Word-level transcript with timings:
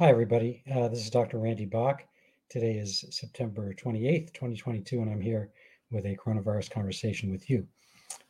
Hi, 0.00 0.10
everybody. 0.10 0.62
Uh, 0.72 0.86
this 0.86 1.00
is 1.00 1.10
Dr. 1.10 1.38
Randy 1.38 1.64
Bock. 1.64 2.04
Today 2.48 2.76
is 2.76 3.04
September 3.10 3.74
28th, 3.74 4.32
2022, 4.32 5.02
and 5.02 5.10
I'm 5.10 5.20
here 5.20 5.50
with 5.90 6.06
a 6.06 6.14
coronavirus 6.14 6.70
conversation 6.70 7.32
with 7.32 7.50
you. 7.50 7.66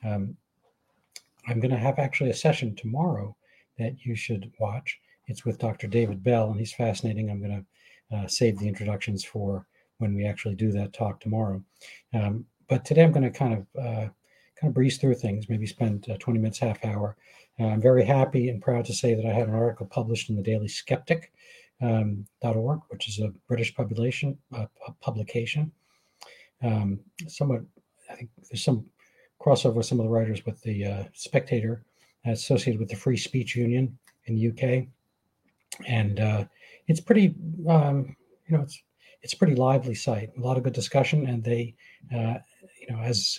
Um, 0.03 0.35
I'm 1.47 1.61
going 1.61 1.71
to 1.71 1.77
have 1.77 1.99
actually 1.99 2.31
a 2.31 2.35
session 2.35 2.75
tomorrow 2.75 3.37
that 3.79 4.03
you 4.03 4.17
should 4.17 4.51
watch. 4.59 4.99
It's 5.27 5.45
with 5.45 5.59
Dr. 5.59 5.89
David 5.89 6.25
Bell, 6.25 6.51
and 6.51 6.59
he's 6.59 6.73
fascinating. 6.73 7.29
I'm 7.29 7.43
going 7.43 7.67
to 8.11 8.17
uh, 8.17 8.27
save 8.29 8.59
the 8.59 8.67
introductions 8.67 9.23
for 9.23 9.67
when 9.99 10.15
we 10.15 10.25
actually 10.25 10.55
do 10.55 10.73
that 10.73 10.95
talk 10.95 11.21
tomorrow. 11.21 11.63
Um, 12.15 12.47
but 12.67 12.87
today 12.87 13.05
I'm 13.05 13.13
going 13.13 13.31
to 13.31 13.39
kind 13.39 13.53
of 13.53 13.85
uh, 13.85 14.09
kind 14.61 14.71
of 14.71 14.75
breeze 14.75 14.99
through 14.99 15.15
things, 15.15 15.49
maybe 15.49 15.67
spend 15.67 16.09
uh, 16.11 16.17
20 16.19 16.39
minutes, 16.39 16.59
half 16.59 16.85
hour. 16.85 17.17
Uh, 17.61 17.67
I'm 17.67 17.81
very 17.81 18.05
happy 18.05 18.49
and 18.49 18.63
proud 18.63 18.85
to 18.87 18.95
say 18.95 19.15
that 19.15 19.27
I 19.27 19.33
had 19.33 19.49
an 19.49 19.55
article 19.55 19.87
published 19.87 20.31
in 20.31 20.37
the 20.37 20.43
Daily 20.43 20.69
Skeptic 20.69 21.33
um, 21.81 22.27
.org, 22.43 22.81
which 22.89 23.09
is 23.09 23.21
a 23.21 23.33
British 23.47 23.75
publication. 23.75 24.39
Uh, 24.53 24.67
publication. 25.01 25.71
Um, 26.63 27.01
somewhat, 27.29 27.63
I 28.11 28.15
think 28.15 28.31
there's 28.51 28.65
some 28.65 28.87
crossover 29.41 29.75
with 29.75 29.87
some 29.87 30.01
of 30.01 30.05
the 30.05 30.11
writers 30.11 30.45
with 30.45 30.61
the 30.63 30.85
uh, 30.85 31.05
Spectator, 31.13 31.85
associated 32.25 32.81
with 32.81 32.89
the 32.89 32.97
Free 32.97 33.17
Speech 33.17 33.55
Union 33.55 33.97
in 34.27 34.35
the 34.35 34.49
UK, 34.49 34.89
and 35.87 36.19
uh, 36.19 36.45
it's 36.89 37.01
pretty, 37.01 37.35
um, 37.69 38.17
you 38.47 38.57
know, 38.57 38.63
it's 38.63 38.83
it's 39.23 39.33
a 39.35 39.37
pretty 39.37 39.55
lively 39.55 39.95
site. 39.95 40.31
A 40.37 40.41
lot 40.41 40.57
of 40.57 40.63
good 40.63 40.73
discussion, 40.73 41.27
and 41.27 41.43
they, 41.43 41.75
you 42.11 42.89
know, 42.91 42.99
as 43.01 43.39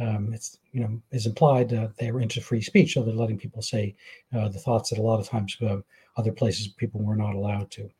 um, 0.00 0.32
it's 0.32 0.58
you 0.72 0.80
know 0.80 1.00
is 1.10 1.26
implied 1.26 1.72
uh, 1.72 1.88
they 1.98 2.08
are 2.08 2.20
into 2.20 2.40
free 2.40 2.62
speech, 2.62 2.94
so 2.94 3.02
they're 3.02 3.14
letting 3.14 3.38
people 3.38 3.62
say 3.62 3.94
uh, 4.34 4.48
the 4.48 4.58
thoughts 4.58 4.90
that 4.90 4.98
a 4.98 5.02
lot 5.02 5.20
of 5.20 5.28
times 5.28 5.56
uh, 5.62 5.78
other 6.16 6.32
places 6.32 6.68
people 6.68 7.02
were 7.02 7.16
not 7.16 7.34
allowed 7.34 7.70
to, 7.70 7.90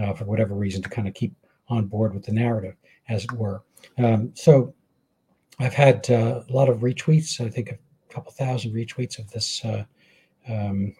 uh, 0.00 0.12
for 0.14 0.24
whatever 0.24 0.54
reason, 0.54 0.82
to 0.82 0.88
kind 0.88 1.08
of 1.08 1.14
keep 1.14 1.34
on 1.68 1.86
board 1.86 2.14
with 2.14 2.24
the 2.24 2.32
narrative, 2.32 2.76
as 3.08 3.24
it 3.24 3.32
were. 3.32 3.62
Um, 3.98 4.32
so 4.34 4.74
I've 5.58 5.74
had 5.74 6.08
uh, 6.10 6.42
a 6.48 6.52
lot 6.52 6.68
of 6.68 6.80
retweets. 6.80 7.40
I 7.40 7.48
think 7.48 7.70
a 7.70 7.78
couple 8.12 8.32
thousand 8.32 8.72
retweets 8.72 9.18
of 9.18 9.30
this, 9.30 9.64
uh, 9.64 9.84
um, 10.48 10.94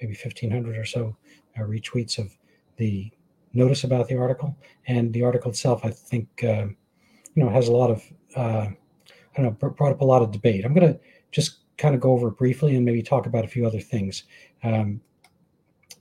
maybe 0.00 0.14
fifteen 0.14 0.50
hundred 0.50 0.76
or 0.76 0.84
so 0.84 1.16
retweets 1.58 2.18
of 2.18 2.36
the 2.76 3.10
notice 3.52 3.84
about 3.84 4.08
the 4.08 4.16
article, 4.16 4.56
and 4.88 5.12
the 5.12 5.22
article 5.22 5.50
itself, 5.50 5.84
I 5.84 5.90
think, 5.90 6.28
you 6.42 6.76
know, 7.36 7.48
has 7.48 7.68
a 7.68 7.72
lot 7.72 7.90
of 7.90 8.02
I 9.36 9.42
don't 9.42 9.60
know, 9.60 9.70
brought 9.70 9.92
up 9.92 10.00
a 10.00 10.04
lot 10.04 10.22
of 10.22 10.30
debate. 10.30 10.64
I'm 10.64 10.74
going 10.74 10.92
to 10.92 11.00
just 11.32 11.58
kind 11.76 11.94
of 11.94 12.00
go 12.00 12.12
over 12.12 12.28
it 12.28 12.38
briefly 12.38 12.76
and 12.76 12.84
maybe 12.84 13.02
talk 13.02 13.26
about 13.26 13.44
a 13.44 13.48
few 13.48 13.66
other 13.66 13.80
things. 13.80 14.24
Um, 14.62 15.00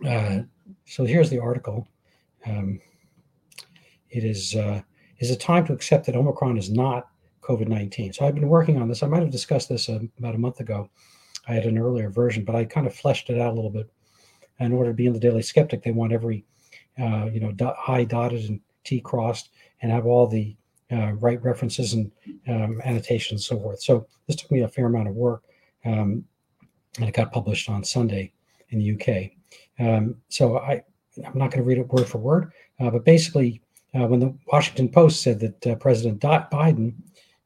uh, 0.08 0.40
so 0.86 1.06
here's 1.06 1.30
the 1.30 1.40
article. 1.40 1.88
Um, 2.46 2.80
it 4.10 4.24
is 4.24 4.56
uh, 4.56 4.82
is 5.20 5.32
a 5.32 5.36
time 5.36 5.66
to 5.66 5.74
accept 5.74 6.06
that 6.06 6.16
Omicron 6.16 6.58
is 6.58 6.70
not 6.70 7.08
COVID-19. 7.42 8.16
So 8.16 8.26
I've 8.26 8.36
been 8.36 8.50
working 8.50 8.82
on 8.82 8.88
this. 8.88 9.04
I 9.04 9.08
might 9.08 9.22
have 9.22 9.32
discussed 9.32 9.70
this 9.70 9.90
uh, 9.90 10.00
about 10.20 10.36
a 10.36 10.40
month 10.40 10.60
ago. 10.60 10.90
I 11.48 11.54
had 11.54 11.66
an 11.66 11.78
earlier 11.78 12.10
version, 12.10 12.46
but 12.46 12.56
I 12.56 12.66
kind 12.66 12.88
of 12.88 12.96
fleshed 12.96 13.30
it 13.30 13.40
out 13.40 13.52
a 13.52 13.56
little 13.56 13.70
bit. 13.70 13.90
In 14.60 14.72
order 14.72 14.92
to 14.92 14.96
be 14.96 15.08
in 15.08 15.14
the 15.14 15.20
Daily 15.20 15.42
Skeptic, 15.42 15.84
they 15.84 15.92
want 15.92 16.14
every 16.14 16.46
uh, 17.00 17.26
you 17.34 17.40
know 17.40 17.52
dot, 17.52 17.76
I 17.88 18.04
dotted 18.04 18.50
and 18.50 18.60
T 18.84 19.02
crossed 19.02 19.50
and 19.82 19.92
have 19.92 20.06
all 20.06 20.28
the 20.28 20.56
uh, 20.94 21.14
write 21.14 21.44
references 21.44 21.94
and 21.94 22.12
um, 22.48 22.82
annotations 22.86 23.32
and 23.32 23.42
so 23.42 23.60
forth. 23.60 23.82
So 23.82 24.08
this 24.28 24.36
took 24.36 24.52
me 24.52 24.62
a 24.62 24.68
fair 24.68 24.86
amount 24.86 25.08
of 25.08 25.16
work, 25.16 25.44
um, 25.86 26.24
and 27.00 27.10
it 27.10 27.14
got 27.14 27.32
published 27.32 27.70
on 27.70 27.84
Sunday 27.84 28.32
in 28.70 28.80
the 28.80 28.94
UK. 28.94 29.32
Um, 29.80 30.16
so 30.30 30.58
I, 30.60 30.84
I'm 31.26 31.38
not 31.38 31.52
going 31.52 31.64
to 31.64 31.64
read 31.64 31.78
it 31.78 31.88
word 31.88 32.08
for 32.08 32.18
word, 32.20 32.52
uh, 32.80 32.90
but 32.90 33.06
basically, 33.06 33.62
uh, 33.96 34.08
when 34.08 34.20
the 34.20 34.36
Washington 34.48 34.90
Post 34.90 35.22
said 35.22 35.40
that 35.40 35.68
uh, 35.68 35.76
President 35.76 36.20
Biden, 36.20 36.94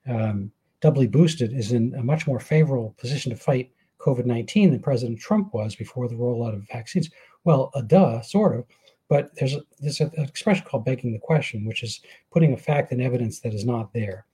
um, 0.08 0.52
doubly 0.80 1.08
boosted, 1.08 1.54
is 1.54 1.74
in 1.74 1.94
a 1.96 2.04
much 2.04 2.26
more 2.28 2.40
favorable 2.40 2.96
position 2.98 3.32
to 3.32 3.38
fight 3.38 3.72
COVID 4.00 4.26
19 4.26 4.72
than 4.72 4.80
President 4.80 5.20
Trump 5.20 5.54
was 5.54 5.76
before 5.76 6.08
the 6.08 6.16
rollout 6.16 6.54
of 6.54 6.68
vaccines. 6.72 7.10
Well, 7.44 7.72
a 7.76 7.84
duh, 7.84 8.22
sort 8.22 8.58
of. 8.58 8.66
But 9.10 9.34
there's 9.36 9.54
a, 9.54 9.62
there's 9.80 10.02
an 10.02 10.12
expression 10.18 10.66
called 10.66 10.86
begging 10.86 11.14
the 11.14 11.20
question, 11.20 11.66
which 11.66 11.84
is 11.84 12.02
putting 12.32 12.54
a 12.54 12.58
fact 12.58 12.92
and 12.92 13.02
evidence 13.02 13.40
that 13.40 13.54
is 13.54 13.66
not 13.66 13.94
there. 13.94 14.26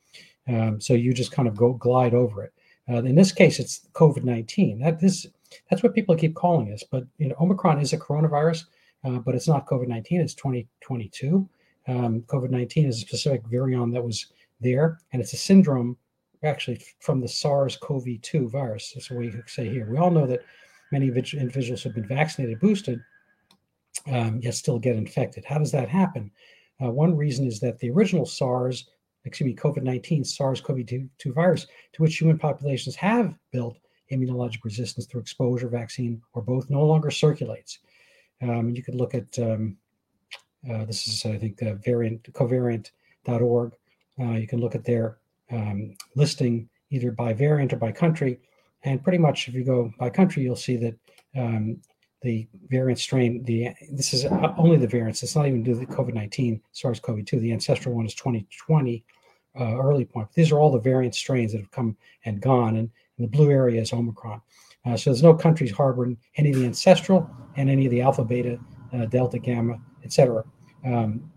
Um, 0.47 0.81
so 0.81 0.93
you 0.93 1.13
just 1.13 1.31
kind 1.31 1.47
of 1.47 1.55
go 1.55 1.73
glide 1.73 2.13
over 2.13 2.43
it. 2.43 2.53
Uh, 2.89 3.03
in 3.03 3.15
this 3.15 3.31
case, 3.31 3.59
it's 3.59 3.87
COVID 3.93 4.23
nineteen. 4.23 4.79
That 4.79 5.01
is 5.01 5.27
that's 5.69 5.83
what 5.83 5.95
people 5.95 6.15
keep 6.15 6.35
calling 6.35 6.73
us. 6.73 6.83
But 6.83 7.05
you 7.17 7.29
know, 7.29 7.35
Omicron 7.39 7.79
is 7.79 7.93
a 7.93 7.97
coronavirus, 7.97 8.65
uh, 9.05 9.19
but 9.19 9.35
it's 9.35 9.47
not 9.47 9.67
COVID 9.67 9.87
nineteen. 9.87 10.21
It's 10.21 10.33
twenty 10.33 10.67
twenty 10.81 11.09
two. 11.09 11.47
Um, 11.87 12.21
COVID 12.27 12.49
nineteen 12.49 12.87
is 12.87 12.97
a 12.97 13.01
specific 13.01 13.43
variant 13.47 13.93
that 13.93 14.03
was 14.03 14.27
there, 14.59 14.99
and 15.11 15.21
it's 15.21 15.33
a 15.33 15.37
syndrome 15.37 15.97
actually 16.43 16.81
from 16.99 17.21
the 17.21 17.27
SARS-CoV-2 17.27 18.51
virus. 18.51 18.91
That's 18.93 19.09
what 19.09 19.19
we 19.19 19.33
say 19.47 19.69
here. 19.69 19.89
We 19.89 19.97
all 19.97 20.11
know 20.11 20.27
that 20.27 20.43
many 20.91 21.07
individuals 21.07 21.83
have 21.83 21.95
been 21.95 22.07
vaccinated, 22.07 22.59
boosted, 22.59 22.99
um, 24.11 24.39
yet 24.41 24.55
still 24.55 24.79
get 24.79 24.95
infected. 24.95 25.45
How 25.45 25.57
does 25.57 25.71
that 25.71 25.89
happen? 25.89 26.31
Uh, 26.83 26.91
one 26.91 27.15
reason 27.15 27.47
is 27.47 27.59
that 27.61 27.79
the 27.79 27.89
original 27.89 28.25
SARS, 28.25 28.89
excuse 29.25 29.47
me, 29.47 29.55
COVID 29.55 29.83
19 29.83 30.23
SARS 30.23 30.61
CoV 30.61 30.85
2 30.85 31.33
virus, 31.33 31.67
to 31.93 32.01
which 32.01 32.19
human 32.19 32.37
populations 32.37 32.95
have 32.95 33.35
built 33.51 33.77
immunologic 34.11 34.63
resistance 34.63 35.05
through 35.05 35.21
exposure, 35.21 35.67
vaccine, 35.67 36.21
or 36.33 36.41
both, 36.41 36.69
no 36.69 36.85
longer 36.85 37.09
circulates. 37.09 37.79
Um, 38.41 38.69
you 38.71 38.83
could 38.83 38.95
look 38.95 39.15
at 39.15 39.39
um, 39.39 39.77
uh, 40.69 40.85
this 40.85 41.07
is, 41.07 41.25
I 41.25 41.37
think, 41.37 41.57
the 41.57 41.75
variant 41.75 42.23
covariant.org. 42.31 43.73
Uh, 44.19 44.31
you 44.31 44.47
can 44.47 44.59
look 44.59 44.75
at 44.75 44.85
their 44.85 45.17
um, 45.51 45.95
listing 46.15 46.69
either 46.89 47.11
by 47.11 47.33
variant 47.33 47.73
or 47.73 47.77
by 47.77 47.91
country. 47.91 48.39
And 48.83 49.03
pretty 49.03 49.17
much, 49.17 49.47
if 49.47 49.53
you 49.53 49.63
go 49.63 49.91
by 49.97 50.09
country, 50.09 50.43
you'll 50.43 50.55
see 50.55 50.77
that 50.77 50.95
um, 51.35 51.81
the 52.23 52.47
variant 52.69 52.99
strain, 52.99 53.43
the 53.43 53.69
this 53.91 54.13
is 54.13 54.25
only 54.57 54.77
the 54.77 54.87
variants. 54.87 55.21
It's 55.23 55.35
not 55.35 55.45
even 55.45 55.61
due 55.61 55.73
to 55.73 55.79
the 55.79 55.85
COVID 55.85 56.13
nineteen 56.13 56.61
SARS-CoV-2. 56.71 57.39
The 57.41 57.51
ancestral 57.51 57.95
one 57.95 58.05
is 58.05 58.15
2020 58.15 59.03
uh, 59.59 59.77
early 59.77 60.05
point. 60.05 60.29
These 60.33 60.51
are 60.51 60.59
all 60.59 60.71
the 60.71 60.79
variant 60.79 61.15
strains 61.15 61.51
that 61.51 61.59
have 61.59 61.71
come 61.71 61.95
and 62.25 62.41
gone, 62.41 62.77
and, 62.77 62.89
and 63.17 63.27
the 63.27 63.27
blue 63.27 63.51
area 63.51 63.81
is 63.81 63.93
Omicron. 63.93 64.41
Uh, 64.85 64.97
so 64.97 65.09
there's 65.09 65.23
no 65.23 65.33
countries 65.33 65.71
harboring 65.71 66.17
any 66.37 66.49
of 66.49 66.55
the 66.57 66.65
ancestral 66.65 67.29
and 67.55 67.69
any 67.69 67.85
of 67.85 67.91
the 67.91 68.01
alpha, 68.01 68.23
beta, 68.23 68.59
uh, 68.93 69.05
delta, 69.05 69.39
gamma, 69.39 69.79
etc. 70.03 70.43
Um, 70.85 71.31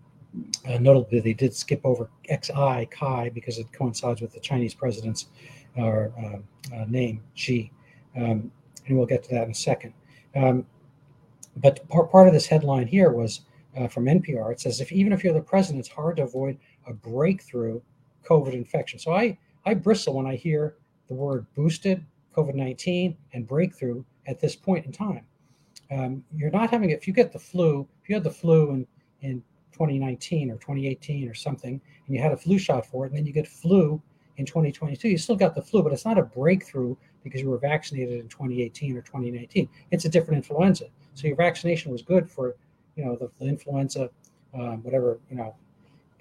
uh, 0.69 0.79
notably, 0.79 1.21
they 1.21 1.33
did 1.33 1.55
skip 1.55 1.81
over 1.85 2.11
XI, 2.29 2.87
Chi, 2.91 3.31
because 3.33 3.59
it 3.59 3.73
coincides 3.73 4.21
with 4.21 4.33
the 4.33 4.41
Chinese 4.41 4.75
president's 4.75 5.27
uh, 5.79 5.83
uh, 5.83 6.85
name, 6.89 7.23
Xi. 7.35 7.71
Um, 8.17 8.51
and 8.87 8.97
we'll 8.97 9.07
get 9.07 9.23
to 9.25 9.35
that 9.35 9.45
in 9.45 9.51
a 9.51 9.55
second. 9.55 9.95
Um, 10.35 10.67
but 11.57 11.87
part, 11.89 12.11
part 12.11 12.29
of 12.29 12.35
this 12.35 12.47
headline 12.47 12.87
here 12.87 13.11
was 13.11 13.41
uh, 13.77 13.89
from 13.89 14.05
NPR. 14.05 14.53
It 14.53 14.61
says, 14.61 14.81
if 14.81 14.93
even 14.93 15.13
if 15.13 15.23
you're 15.23 15.35
the 15.35 15.41
president, 15.41 15.81
it's 15.81 15.89
hard 15.89 16.17
to 16.17 16.23
avoid 16.23 16.59
a 16.87 16.93
breakthrough 16.93 17.81
COVID 18.25 18.53
infection. 18.53 18.99
So 18.99 19.13
I, 19.13 19.39
I 19.65 19.75
bristle 19.75 20.15
when 20.15 20.27
I 20.27 20.37
hear 20.37 20.77
the 21.09 21.15
word 21.15 21.47
boosted, 21.55 22.05
COVID 22.37 22.55
19, 22.55 23.17
and 23.33 23.47
breakthrough 23.47 24.05
at 24.27 24.41
this 24.41 24.57
point 24.57 24.87
in 24.87 24.93
time. 24.93 25.25
Um, 25.91 26.25
you're 26.35 26.51
not 26.51 26.71
having 26.71 26.91
it. 26.91 26.95
If 26.95 27.07
you 27.07 27.13
get 27.13 27.33
the 27.33 27.39
flu, 27.39 27.87
if 28.03 28.09
you 28.09 28.15
had 28.17 28.25
the 28.25 28.31
flu 28.31 28.73
in, 28.73 28.87
in 29.21 29.43
2019 29.73 30.51
or 30.51 30.57
2018 30.57 31.29
or 31.29 31.35
something, 31.35 31.81
and 32.07 32.17
you 32.17 32.21
had 32.21 32.33
a 32.33 32.37
flu 32.37 32.59
shot 32.59 32.87
for 32.87 33.05
it, 33.05 33.11
and 33.11 33.19
then 33.19 33.27
you 33.27 33.33
get 33.33 33.47
flu 33.47 34.03
in 34.37 34.45
2022, 34.45 35.09
you 35.09 35.19
still 35.19 35.37
got 35.37 35.55
the 35.55 35.63
flu, 35.63 35.83
but 35.83 35.93
it's 35.93 36.05
not 36.05 36.19
a 36.19 36.23
breakthrough 36.23 36.97
because 37.23 37.41
you 37.41 37.49
were 37.49 37.59
vaccinated 37.59 38.21
in 38.21 38.29
2018 38.29 38.97
or 38.97 39.03
2019. 39.03 39.69
It's 39.91 40.05
a 40.05 40.09
different 40.09 40.39
influenza. 40.39 40.87
So 41.17 41.27
your 41.27 41.37
vaccination 41.37 41.91
was 41.91 42.03
good 42.03 42.31
for, 42.31 42.57
you 42.95 43.05
know, 43.05 43.17
the, 43.17 43.31
the 43.41 43.47
influenza, 43.47 44.11
um, 44.55 44.83
whatever, 44.83 45.19
you 45.31 45.37
know, 45.37 45.57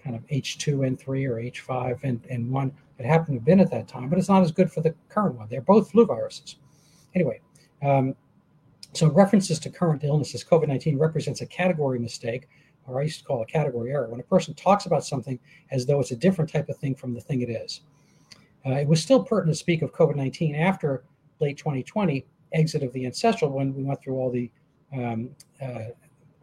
kind 0.02 0.16
of 0.16 0.25
H2N3 0.28 1.08
or 1.28 1.36
H5 1.36 2.04
and, 2.04 2.25
and 2.30 2.50
one 2.50 2.72
that 2.98 3.06
happened 3.06 3.28
to 3.28 3.34
have 3.34 3.46
been 3.46 3.60
at 3.60 3.70
that 3.72 3.90
time, 3.90 4.08
but 4.08 4.18
it's 4.18 4.30
not 4.30 4.42
as 4.42 4.52
good 4.52 4.72
for 4.72 4.80
the 4.80 4.96
current 5.10 5.36
one. 5.36 5.48
They're 5.50 5.60
both 5.60 5.92
flu 5.92 6.06
viruses. 6.06 6.56
Anyway, 7.14 7.42
um, 7.84 8.16
so 8.94 9.10
references 9.10 9.60
to 9.60 9.70
current 9.70 10.06
illnesses, 10.06 10.46
COVID 10.46 10.70
19 10.70 10.98
represents 10.98 11.42
a 11.42 11.46
category 11.46 12.00
mistake, 12.00 12.48
or 12.88 13.02
I 13.02 13.04
used 13.04 13.20
to 13.20 13.25
call 13.25 13.42
a 13.42 13.46
category 13.46 13.92
error, 13.92 14.08
when 14.08 14.22
a 14.22 14.24
person 14.24 14.54
talks 14.54 14.86
about 14.86 15.04
something 15.04 15.38
as 15.72 15.86
though 15.86 16.00
it's 16.00 16.12
a 16.12 16.16
different 16.16 16.50
type 16.50 16.70
of 16.70 16.78
thing 16.78 16.96
from 16.96 17.14
the 17.14 17.20
thing 17.20 17.42
it 17.42 17.50
is. 17.50 17.81
Uh, 18.66 18.72
it 18.72 18.88
was 18.88 19.02
still 19.02 19.22
pertinent 19.22 19.58
to 19.58 19.60
speak 19.60 19.81
of 19.81 19.92
COVID 19.92 20.16
19 20.16 20.56
after 20.56 21.04
late 21.42 21.58
2020, 21.58 22.25
exit 22.54 22.81
of 22.81 22.94
the 22.94 23.06
ancestral, 23.06 23.52
when 23.52 23.74
we 23.74 23.84
went 23.84 24.02
through 24.02 24.16
all 24.16 24.31
the 24.31 24.50
um, 24.96 25.30
uh, 25.62 25.92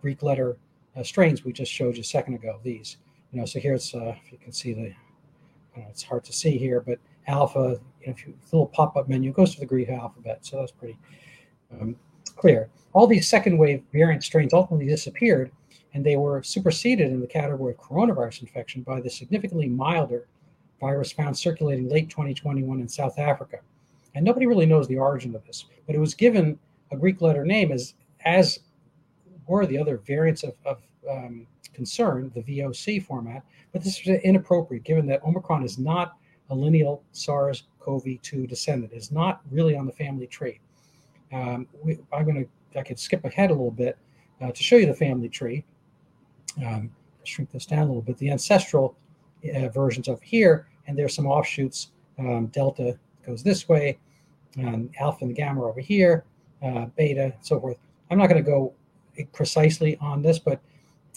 Greek 0.00 0.22
letter 0.22 0.56
uh, 0.96 1.02
strains 1.02 1.44
we 1.44 1.52
just 1.52 1.72
showed 1.72 1.96
you 1.96 2.02
a 2.02 2.04
second 2.04 2.34
ago. 2.34 2.60
These, 2.62 2.98
you 3.32 3.40
know, 3.40 3.46
so 3.46 3.60
here's 3.60 3.94
uh, 3.94 4.14
if 4.24 4.32
you 4.32 4.38
can 4.38 4.52
see 4.52 4.72
the, 4.72 4.92
it's 5.88 6.02
hard 6.02 6.24
to 6.24 6.32
see 6.32 6.58
here, 6.58 6.80
but 6.80 6.98
alpha, 7.26 7.80
you 8.00 8.06
know, 8.06 8.12
if 8.12 8.26
you 8.26 8.34
little 8.52 8.66
pop-up 8.66 9.08
menu 9.08 9.32
goes 9.32 9.54
to 9.54 9.60
the 9.60 9.66
Greek 9.66 9.88
alphabet, 9.88 10.44
so 10.44 10.58
that's 10.58 10.72
pretty. 10.72 10.98
Um, 11.80 11.96
clear. 12.36 12.68
All 12.92 13.06
these 13.06 13.28
second 13.28 13.56
wave 13.56 13.82
variant 13.92 14.24
strains 14.24 14.52
ultimately 14.52 14.86
disappeared, 14.86 15.50
and 15.94 16.04
they 16.04 16.16
were 16.16 16.42
superseded 16.42 17.10
in 17.10 17.20
the 17.20 17.26
category 17.26 17.72
of 17.72 17.78
coronavirus 17.78 18.42
infection 18.42 18.82
by 18.82 19.00
the 19.00 19.10
significantly 19.10 19.68
milder 19.68 20.26
virus 20.80 21.12
found 21.12 21.38
circulating 21.38 21.88
late 21.88 22.10
2021 22.10 22.80
in 22.80 22.88
South 22.88 23.18
Africa. 23.18 23.58
And 24.14 24.24
nobody 24.24 24.46
really 24.46 24.66
knows 24.66 24.88
the 24.88 24.98
origin 24.98 25.34
of 25.34 25.46
this, 25.46 25.66
but 25.86 25.94
it 25.94 26.00
was 26.00 26.14
given 26.14 26.58
a 26.90 26.96
Greek 26.96 27.20
letter 27.20 27.44
name 27.44 27.72
as, 27.72 27.94
as 28.24 28.60
were 29.46 29.66
the 29.66 29.78
other 29.78 29.98
variants 29.98 30.42
of, 30.42 30.54
of 30.64 30.82
um, 31.10 31.46
concern, 31.72 32.30
the 32.34 32.42
VOC 32.42 33.04
format. 33.04 33.42
But 33.72 33.82
this 33.82 34.00
is 34.00 34.20
inappropriate 34.22 34.84
given 34.84 35.06
that 35.06 35.24
Omicron 35.24 35.64
is 35.64 35.78
not 35.78 36.16
a 36.50 36.54
lineal 36.54 37.02
SARS 37.12 37.64
CoV 37.80 38.20
2 38.22 38.46
descendant, 38.46 38.92
is 38.92 39.10
not 39.10 39.40
really 39.50 39.76
on 39.76 39.86
the 39.86 39.92
family 39.92 40.26
tree. 40.26 40.60
Um, 41.32 41.66
we, 41.82 41.98
I'm 42.12 42.24
going 42.24 42.44
to, 42.44 42.78
I 42.78 42.82
could 42.82 42.98
skip 42.98 43.24
ahead 43.24 43.50
a 43.50 43.54
little 43.54 43.70
bit 43.70 43.98
uh, 44.40 44.52
to 44.52 44.62
show 44.62 44.76
you 44.76 44.86
the 44.86 44.94
family 44.94 45.28
tree. 45.28 45.64
Um, 46.64 46.90
shrink 47.24 47.50
this 47.50 47.66
down 47.66 47.80
a 47.80 47.86
little 47.86 48.02
bit. 48.02 48.18
The 48.18 48.30
ancestral 48.30 48.96
uh, 49.54 49.68
versions 49.68 50.08
of 50.08 50.20
here, 50.20 50.66
and 50.86 50.98
there's 50.98 51.14
some 51.14 51.26
offshoots. 51.26 51.92
Um, 52.18 52.46
delta 52.48 52.98
goes 53.26 53.42
this 53.42 53.68
way, 53.68 53.98
um, 54.58 54.90
alpha 55.00 55.24
and 55.24 55.34
gamma 55.34 55.64
over 55.64 55.80
here, 55.80 56.24
uh, 56.62 56.86
beta, 56.96 57.32
so 57.40 57.58
forth. 57.58 57.78
I'm 58.12 58.18
not 58.18 58.28
going 58.28 58.44
to 58.44 58.50
go 58.50 58.74
precisely 59.32 59.96
on 59.96 60.20
this, 60.20 60.38
but 60.38 60.60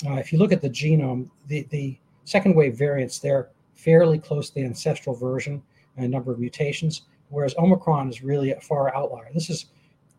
uh, 0.07 0.13
if 0.13 0.31
you 0.31 0.39
look 0.39 0.53
at 0.53 0.61
the 0.61 0.69
genome, 0.69 1.29
the, 1.47 1.67
the 1.69 1.99
second 2.23 2.55
wave 2.55 2.77
variants, 2.77 3.19
they're 3.19 3.49
fairly 3.73 4.17
close 4.17 4.47
to 4.47 4.55
the 4.55 4.63
ancestral 4.63 5.13
version, 5.13 5.61
a 5.97 6.07
number 6.07 6.31
of 6.31 6.39
mutations, 6.39 7.01
whereas 7.27 7.53
Omicron 7.57 8.07
is 8.07 8.23
really 8.23 8.51
a 8.51 8.61
far 8.61 8.95
outlier. 8.95 9.29
This 9.33 9.49
is, 9.49 9.65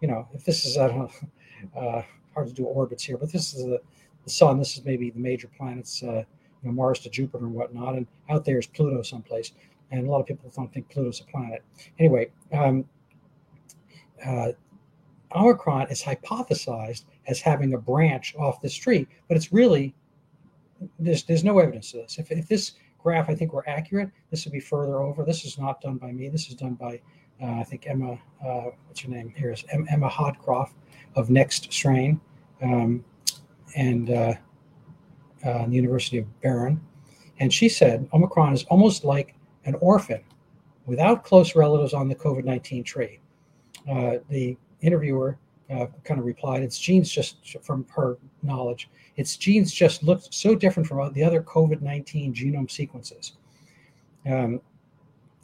you 0.02 0.08
know, 0.08 0.28
if 0.34 0.44
this 0.44 0.66
is, 0.66 0.76
I 0.76 0.88
don't 0.88 0.98
know, 0.98 1.10
uh, 1.80 2.02
hard 2.34 2.48
to 2.48 2.52
do 2.52 2.64
orbits 2.64 3.04
here, 3.04 3.16
but 3.16 3.32
this 3.32 3.54
is 3.54 3.64
the, 3.64 3.80
the 4.24 4.30
sun. 4.30 4.58
This 4.58 4.76
is 4.76 4.84
maybe 4.84 5.08
the 5.08 5.18
major 5.18 5.48
planets, 5.56 6.02
uh, 6.02 6.24
you 6.62 6.64
know, 6.64 6.72
Mars 6.72 6.98
to 7.00 7.10
Jupiter 7.10 7.46
and 7.46 7.54
whatnot. 7.54 7.94
And 7.94 8.06
out 8.28 8.44
there 8.44 8.58
is 8.58 8.66
Pluto 8.66 9.00
someplace. 9.00 9.52
And 9.90 10.06
a 10.06 10.10
lot 10.10 10.20
of 10.20 10.26
people 10.26 10.52
don't 10.54 10.70
think 10.74 10.90
Pluto's 10.90 11.20
a 11.20 11.24
planet. 11.24 11.62
Anyway, 11.98 12.28
um, 12.52 12.84
uh, 14.24 14.52
Omicron 15.34 15.88
is 15.90 16.02
hypothesized 16.02 17.04
as 17.26 17.40
having 17.40 17.74
a 17.74 17.78
branch 17.78 18.34
off 18.36 18.60
this 18.60 18.74
tree, 18.74 19.06
but 19.28 19.36
it's 19.36 19.52
really 19.52 19.94
there's 20.98 21.24
there's 21.24 21.44
no 21.44 21.58
evidence 21.58 21.92
of 21.94 22.02
this. 22.02 22.18
If, 22.18 22.30
if 22.30 22.48
this 22.48 22.72
graph 22.98 23.28
I 23.28 23.34
think 23.34 23.52
were 23.52 23.68
accurate, 23.68 24.10
this 24.30 24.44
would 24.44 24.52
be 24.52 24.60
further 24.60 25.00
over. 25.00 25.24
This 25.24 25.44
is 25.44 25.58
not 25.58 25.80
done 25.80 25.96
by 25.96 26.12
me. 26.12 26.28
This 26.28 26.48
is 26.48 26.54
done 26.54 26.74
by 26.74 27.00
uh, 27.42 27.60
I 27.60 27.64
think 27.64 27.86
Emma. 27.86 28.18
Uh, 28.44 28.70
what's 28.86 29.00
her 29.00 29.10
name? 29.10 29.32
Here 29.36 29.52
is 29.52 29.64
Emma 29.70 30.08
Hodcroft 30.08 30.72
of 31.14 31.28
Nextstrain, 31.28 32.20
um, 32.62 33.04
and 33.74 34.10
uh, 34.10 34.34
uh, 35.44 35.66
the 35.66 35.74
University 35.74 36.18
of 36.18 36.40
Bern, 36.40 36.80
and 37.40 37.52
she 37.52 37.68
said 37.68 38.08
Omicron 38.12 38.52
is 38.52 38.64
almost 38.64 39.04
like 39.04 39.34
an 39.64 39.74
orphan 39.80 40.22
without 40.86 41.24
close 41.24 41.56
relatives 41.56 41.92
on 41.92 42.08
the 42.08 42.14
COVID 42.14 42.44
19 42.44 42.84
tree. 42.84 43.18
Uh, 43.90 44.18
the 44.28 44.56
interviewer 44.86 45.38
uh, 45.70 45.86
kind 46.04 46.20
of 46.20 46.26
replied, 46.26 46.62
"Its 46.62 46.78
genes 46.78 47.10
just 47.10 47.56
from 47.62 47.86
her 47.94 48.18
knowledge, 48.42 48.88
its 49.16 49.36
genes 49.36 49.72
just 49.72 50.02
look 50.02 50.22
so 50.30 50.54
different 50.54 50.88
from 50.88 51.12
the 51.12 51.24
other 51.24 51.42
COVID-19 51.42 52.34
genome 52.34 52.70
sequences." 52.70 53.32
Um, 54.24 54.60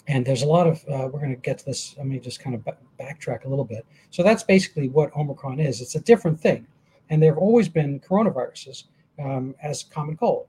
and 0.09 0.25
there's 0.25 0.43
a 0.43 0.47
lot 0.47 0.67
of 0.67 0.85
uh, 0.89 1.09
we're 1.09 1.21
going 1.21 1.35
to 1.35 1.41
get 1.41 1.59
to 1.59 1.65
this. 1.65 1.95
Let 1.97 2.07
me 2.07 2.19
just 2.19 2.41
kind 2.41 2.55
of 2.55 2.67
backtrack 2.99 3.45
a 3.45 3.49
little 3.49 3.65
bit. 3.65 3.87
So 4.11 4.23
that's 4.23 4.43
basically 4.43 4.89
what 4.89 5.15
Omicron 5.17 5.61
is. 5.61 5.81
It's 5.81 5.95
a 5.95 6.01
different 6.01 6.41
thing, 6.41 6.67
and 7.11 7.23
there 7.23 7.33
have 7.33 7.39
always 7.39 7.69
been 7.69 8.01
coronaviruses 8.01 8.85
um, 9.19 9.55
as 9.63 9.85
common 9.85 10.17
cold. 10.17 10.47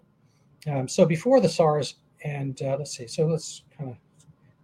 Um, 0.68 0.88
so 0.88 1.06
before 1.06 1.42
the 1.42 1.50
SARS 1.50 1.96
and 2.24 2.62
uh, 2.62 2.78
let's 2.78 2.96
see. 2.96 3.08
So 3.08 3.26
let's 3.26 3.64
kind 3.78 3.92
of 3.92 3.98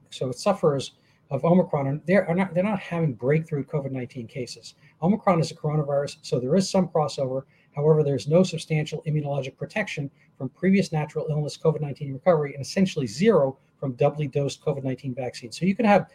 so 0.10 0.30
it 0.30 0.40
suffers 0.40 0.94
of 1.32 1.46
Omicron, 1.46 2.02
they're 2.06 2.34
not 2.34 2.54
they're 2.54 2.64
not 2.64 2.80
having 2.80 3.14
breakthrough 3.14 3.64
COVID-19 3.64 4.28
cases. 4.28 4.76
Omicron 5.02 5.40
is 5.40 5.52
a 5.52 5.56
coronavirus, 5.56 6.18
so 6.22 6.40
there 6.40 6.56
is 6.56 6.70
some 6.70 6.88
crossover. 6.88 7.44
However, 7.76 8.04
there's 8.04 8.28
no 8.28 8.42
substantial 8.44 9.04
immunologic 9.04 9.56
protection 9.56 10.10
from 10.38 10.50
previous 10.50 10.92
natural 10.92 11.28
illness 11.30 11.58
COVID-19 11.58 12.14
recovery, 12.14 12.54
and 12.54 12.62
essentially 12.62 13.06
zero 13.06 13.58
from 13.80 13.94
doubly 13.94 14.28
dosed 14.28 14.64
COVID-19 14.64 15.16
vaccines. 15.16 15.58
So 15.58 15.66
you 15.66 15.76
can 15.76 15.86
have 15.86 16.08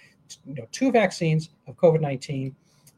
you 0.47 0.55
know, 0.55 0.67
two 0.73 0.91
vaccines 0.91 1.51
of 1.69 1.77
COVID-19, 1.77 2.53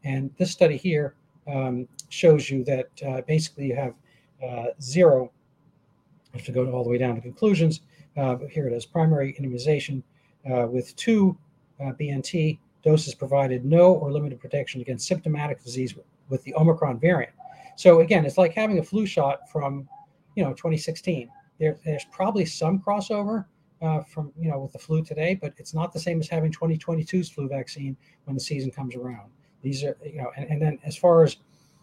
and 0.04 0.30
this 0.38 0.50
study 0.50 0.76
here 0.76 1.14
um, 1.46 1.86
shows 2.08 2.48
you 2.48 2.64
that 2.64 2.88
uh, 3.06 3.20
basically 3.26 3.66
you 3.66 3.76
have 3.76 3.94
uh, 4.42 4.70
zero. 4.80 5.30
I 6.32 6.38
have 6.38 6.46
to 6.46 6.52
go 6.52 6.70
all 6.70 6.82
the 6.82 6.90
way 6.90 6.98
down 6.98 7.14
to 7.14 7.20
conclusions. 7.20 7.82
Uh, 8.16 8.36
here 8.50 8.66
it 8.66 8.72
is: 8.72 8.86
primary 8.86 9.34
immunization 9.38 10.02
uh, 10.50 10.66
with 10.66 10.96
two 10.96 11.36
uh, 11.80 11.92
BNT 11.92 12.58
doses 12.84 13.14
provided 13.14 13.64
no 13.64 13.94
or 13.94 14.12
limited 14.12 14.40
protection 14.40 14.80
against 14.80 15.06
symptomatic 15.06 15.62
disease 15.62 15.94
with 16.28 16.42
the 16.44 16.54
Omicron 16.54 16.98
variant. 17.00 17.32
So 17.76 18.00
again, 18.00 18.24
it's 18.24 18.38
like 18.38 18.54
having 18.54 18.78
a 18.78 18.82
flu 18.82 19.06
shot 19.06 19.50
from, 19.50 19.88
you 20.34 20.42
know, 20.42 20.50
2016. 20.50 21.28
There, 21.58 21.78
there's 21.84 22.06
probably 22.10 22.44
some 22.44 22.78
crossover 22.78 23.46
uh, 23.82 24.02
from, 24.02 24.32
you 24.38 24.50
know, 24.50 24.60
with 24.60 24.72
the 24.72 24.78
flu 24.78 25.02
today, 25.02 25.34
but 25.34 25.52
it's 25.58 25.74
not 25.74 25.92
the 25.92 26.00
same 26.00 26.20
as 26.20 26.28
having 26.28 26.52
2022's 26.52 27.28
flu 27.28 27.48
vaccine 27.48 27.96
when 28.24 28.34
the 28.34 28.40
season 28.40 28.70
comes 28.70 28.94
around. 28.94 29.30
These 29.62 29.84
are, 29.84 29.96
you 30.04 30.18
know, 30.18 30.30
and, 30.36 30.48
and 30.48 30.62
then 30.62 30.78
as 30.84 30.96
far 30.96 31.24
as, 31.24 31.36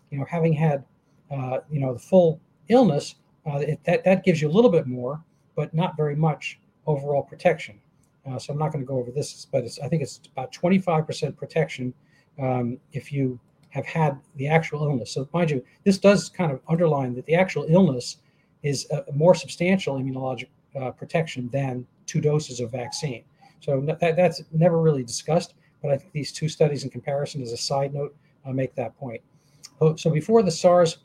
you 0.10 0.18
know, 0.18 0.26
having 0.26 0.54
had, 0.54 0.84
uh, 1.32 1.60
you 1.70 1.80
know, 1.80 1.94
the 1.94 2.00
full 2.00 2.40
illness, 2.70 3.16
uh, 3.46 3.58
it, 3.58 3.80
that 3.84 4.04
that 4.06 4.24
gives 4.24 4.42
you 4.42 4.50
a 4.50 4.52
little 4.52 4.72
bit 4.72 4.88
more, 4.88 5.24
but 5.56 5.74
not 5.74 5.98
very 5.98 6.16
much 6.16 6.60
overall 6.88 7.24
protection. 7.24 7.80
Uh, 8.26 8.40
so 8.40 8.54
I'm 8.54 8.60
not 8.60 8.72
going 8.72 8.84
to 8.84 8.88
go 8.88 8.98
over 8.98 9.12
this, 9.12 9.46
but 9.52 9.66
I 9.84 9.88
think 9.88 10.02
it's 10.02 10.22
about 10.32 10.54
25% 10.54 11.36
protection 11.36 11.94
um, 12.40 12.78
if 12.94 13.12
you 13.12 13.40
have 13.70 13.86
had 13.86 14.20
the 14.36 14.48
actual 14.48 14.84
illness. 14.84 15.12
So 15.12 15.28
mind 15.34 15.50
you, 15.50 15.64
this 15.84 15.98
does 15.98 16.30
kind 16.30 16.52
of 16.52 16.62
underline 16.68 17.16
that 17.16 17.26
the 17.26 17.36
actual 17.36 17.66
illness 17.68 18.18
is 18.62 18.90
a 18.92 19.12
more 19.12 19.36
substantial 19.36 19.96
immunologic 19.96 20.48
uh, 20.80 20.92
protection 20.92 21.50
than 21.52 21.86
two 22.06 22.22
doses 22.22 22.60
of 22.60 22.72
vaccine. 22.72 23.24
So 23.60 23.82
that, 23.82 24.16
that's 24.16 24.44
never 24.52 24.82
really 24.82 25.04
discussed, 25.04 25.54
but 25.82 25.92
I 25.92 25.98
think 25.98 26.12
these 26.14 26.32
two 26.32 26.50
studies 26.50 26.84
in 26.84 26.90
comparison, 26.90 27.42
as 27.42 27.52
a 27.52 27.58
side 27.58 27.94
note, 27.94 28.16
uh, 28.46 28.52
make 28.52 28.76
that 28.76 28.98
point. 28.98 29.22
So 29.98 30.10
before 30.10 30.44
the 30.44 30.52
SARS 30.52 31.00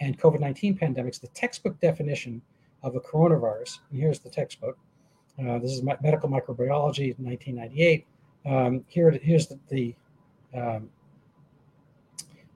and 0.00 0.18
COVID-19 0.18 0.78
pandemics, 0.78 1.20
the 1.20 1.28
textbook 1.28 1.80
definition 1.80 2.42
of 2.82 2.94
a 2.94 3.00
coronavirus, 3.00 3.78
and 3.90 4.00
here's 4.00 4.18
the 4.18 4.30
textbook, 4.30 4.78
uh, 5.38 5.58
this 5.58 5.72
is 5.72 5.82
medical 5.82 6.28
microbiology, 6.28 7.16
1998. 7.18 8.06
Um, 8.44 8.84
here, 8.88 9.10
here's 9.10 9.46
the, 9.46 9.58
the 9.68 9.94
um, 10.54 10.90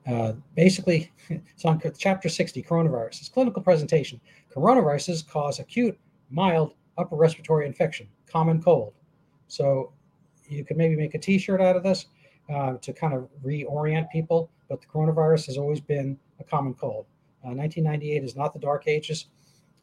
uh, 0.06 0.32
basically, 0.56 1.12
it's 1.28 1.64
on 1.64 1.80
chapter 1.96 2.28
60, 2.28 2.62
coronaviruses. 2.62 3.32
Clinical 3.32 3.62
presentation. 3.62 4.20
Coronaviruses 4.54 5.26
cause 5.28 5.60
acute, 5.60 5.98
mild 6.30 6.74
upper 6.98 7.16
respiratory 7.16 7.66
infection, 7.66 8.08
common 8.26 8.60
cold. 8.60 8.92
So 9.46 9.92
you 10.48 10.64
could 10.64 10.76
maybe 10.76 10.96
make 10.96 11.14
a 11.14 11.18
t-shirt 11.18 11.60
out 11.60 11.76
of 11.76 11.82
this 11.82 12.06
uh, 12.52 12.74
to 12.74 12.92
kind 12.92 13.14
of 13.14 13.28
reorient 13.44 14.10
people, 14.10 14.50
but 14.68 14.80
the 14.80 14.86
coronavirus 14.88 15.46
has 15.46 15.56
always 15.56 15.80
been 15.80 16.18
a 16.40 16.44
common 16.44 16.74
cold. 16.74 17.06
Uh, 17.44 17.54
1998 17.54 18.24
is 18.24 18.36
not 18.36 18.52
the 18.52 18.58
dark 18.58 18.88
ages 18.88 19.26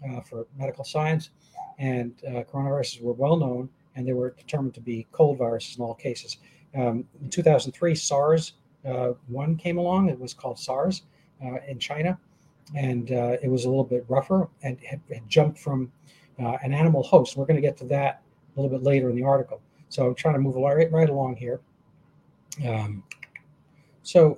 uh, 0.08 0.22
for 0.22 0.48
medical 0.58 0.84
science 0.84 1.32
and 1.79 2.13
uh, 2.27 2.44
coronaviruses 2.44 3.01
were 3.01 3.13
well 3.13 3.38
known, 3.38 3.70
and 3.96 4.08
they 4.08 4.13
were 4.13 4.32
determined 4.32 4.74
to 4.75 4.82
be 4.82 5.08
cold 5.12 5.38
viruses 5.38 5.77
in 5.77 5.84
all 5.84 5.96
cases. 5.96 6.38
Um, 6.75 7.06
in 7.22 7.29
2003, 7.29 7.96
SARS 7.96 8.53
uh, 8.86 9.13
one 9.27 9.56
came 9.56 9.77
along. 9.77 10.10
It 10.10 10.20
was 10.20 10.34
called 10.34 10.60
SARS 10.60 11.03
uh, 11.44 11.58
in 11.68 11.79
China, 11.79 12.20
and 12.75 13.12
uh, 13.12 13.38
it 13.41 13.50
was 13.50 13.65
a 13.65 13.70
little 13.70 13.84
bit 13.84 14.06
rougher 14.08 14.50
and 14.62 14.77
had, 14.82 15.01
had 15.12 15.27
jumped 15.27 15.58
from 15.58 15.91
uh, 16.38 16.58
an 16.62 16.74
animal 16.74 17.01
host. 17.01 17.38
We're 17.38 17.46
going 17.46 17.56
to 17.56 17.62
get 17.62 17.77
to 17.77 17.86
that 17.86 18.22
a 18.56 18.62
little 18.62 18.77
bit 18.77 18.84
later 18.84 19.10
in 19.10 19.15
the 19.15 19.24
article. 19.24 19.62
So 19.88 20.08
I'm 20.08 20.15
trying 20.15 20.36
to 20.36 20.39
move 20.39 20.56
right, 20.56 20.91
right 20.91 21.10
along 21.10 21.38
here. 21.38 21.62
Um, 22.68 23.03
so 24.03 24.38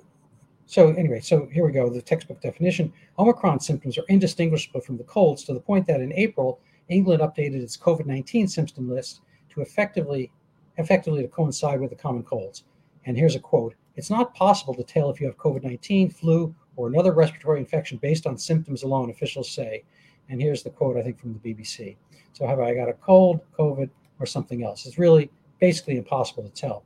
so 0.72 0.88
anyway, 0.94 1.20
so 1.20 1.44
here 1.52 1.66
we 1.66 1.72
go. 1.72 1.90
The 1.90 2.00
textbook 2.00 2.40
definition: 2.40 2.94
Omicron 3.18 3.60
symptoms 3.60 3.98
are 3.98 4.06
indistinguishable 4.08 4.80
from 4.80 4.96
the 4.96 5.04
colds 5.04 5.44
to 5.44 5.52
the 5.52 5.60
point 5.60 5.86
that 5.86 6.00
in 6.00 6.14
April 6.14 6.60
England 6.88 7.20
updated 7.20 7.62
its 7.62 7.76
COVID-19 7.76 8.48
symptom 8.48 8.88
list 8.88 9.20
to 9.50 9.60
effectively 9.60 10.32
effectively 10.78 11.20
to 11.20 11.28
coincide 11.28 11.78
with 11.78 11.90
the 11.90 11.96
common 11.96 12.22
colds. 12.22 12.64
And 13.04 13.18
here's 13.18 13.34
a 13.34 13.38
quote: 13.38 13.74
"It's 13.96 14.08
not 14.08 14.34
possible 14.34 14.72
to 14.72 14.82
tell 14.82 15.10
if 15.10 15.20
you 15.20 15.26
have 15.26 15.36
COVID-19, 15.36 16.10
flu, 16.10 16.54
or 16.76 16.88
another 16.88 17.12
respiratory 17.12 17.60
infection 17.60 17.98
based 17.98 18.26
on 18.26 18.38
symptoms 18.38 18.82
alone," 18.82 19.10
officials 19.10 19.50
say. 19.50 19.84
And 20.30 20.40
here's 20.40 20.62
the 20.62 20.70
quote 20.70 20.96
I 20.96 21.02
think 21.02 21.18
from 21.18 21.34
the 21.34 21.54
BBC. 21.54 21.96
So 22.32 22.46
have 22.46 22.60
I 22.60 22.72
got 22.72 22.88
a 22.88 22.94
cold, 22.94 23.40
COVID, 23.58 23.90
or 24.18 24.24
something 24.24 24.64
else? 24.64 24.86
It's 24.86 24.96
really 24.96 25.30
basically 25.60 25.98
impossible 25.98 26.44
to 26.44 26.50
tell. 26.50 26.82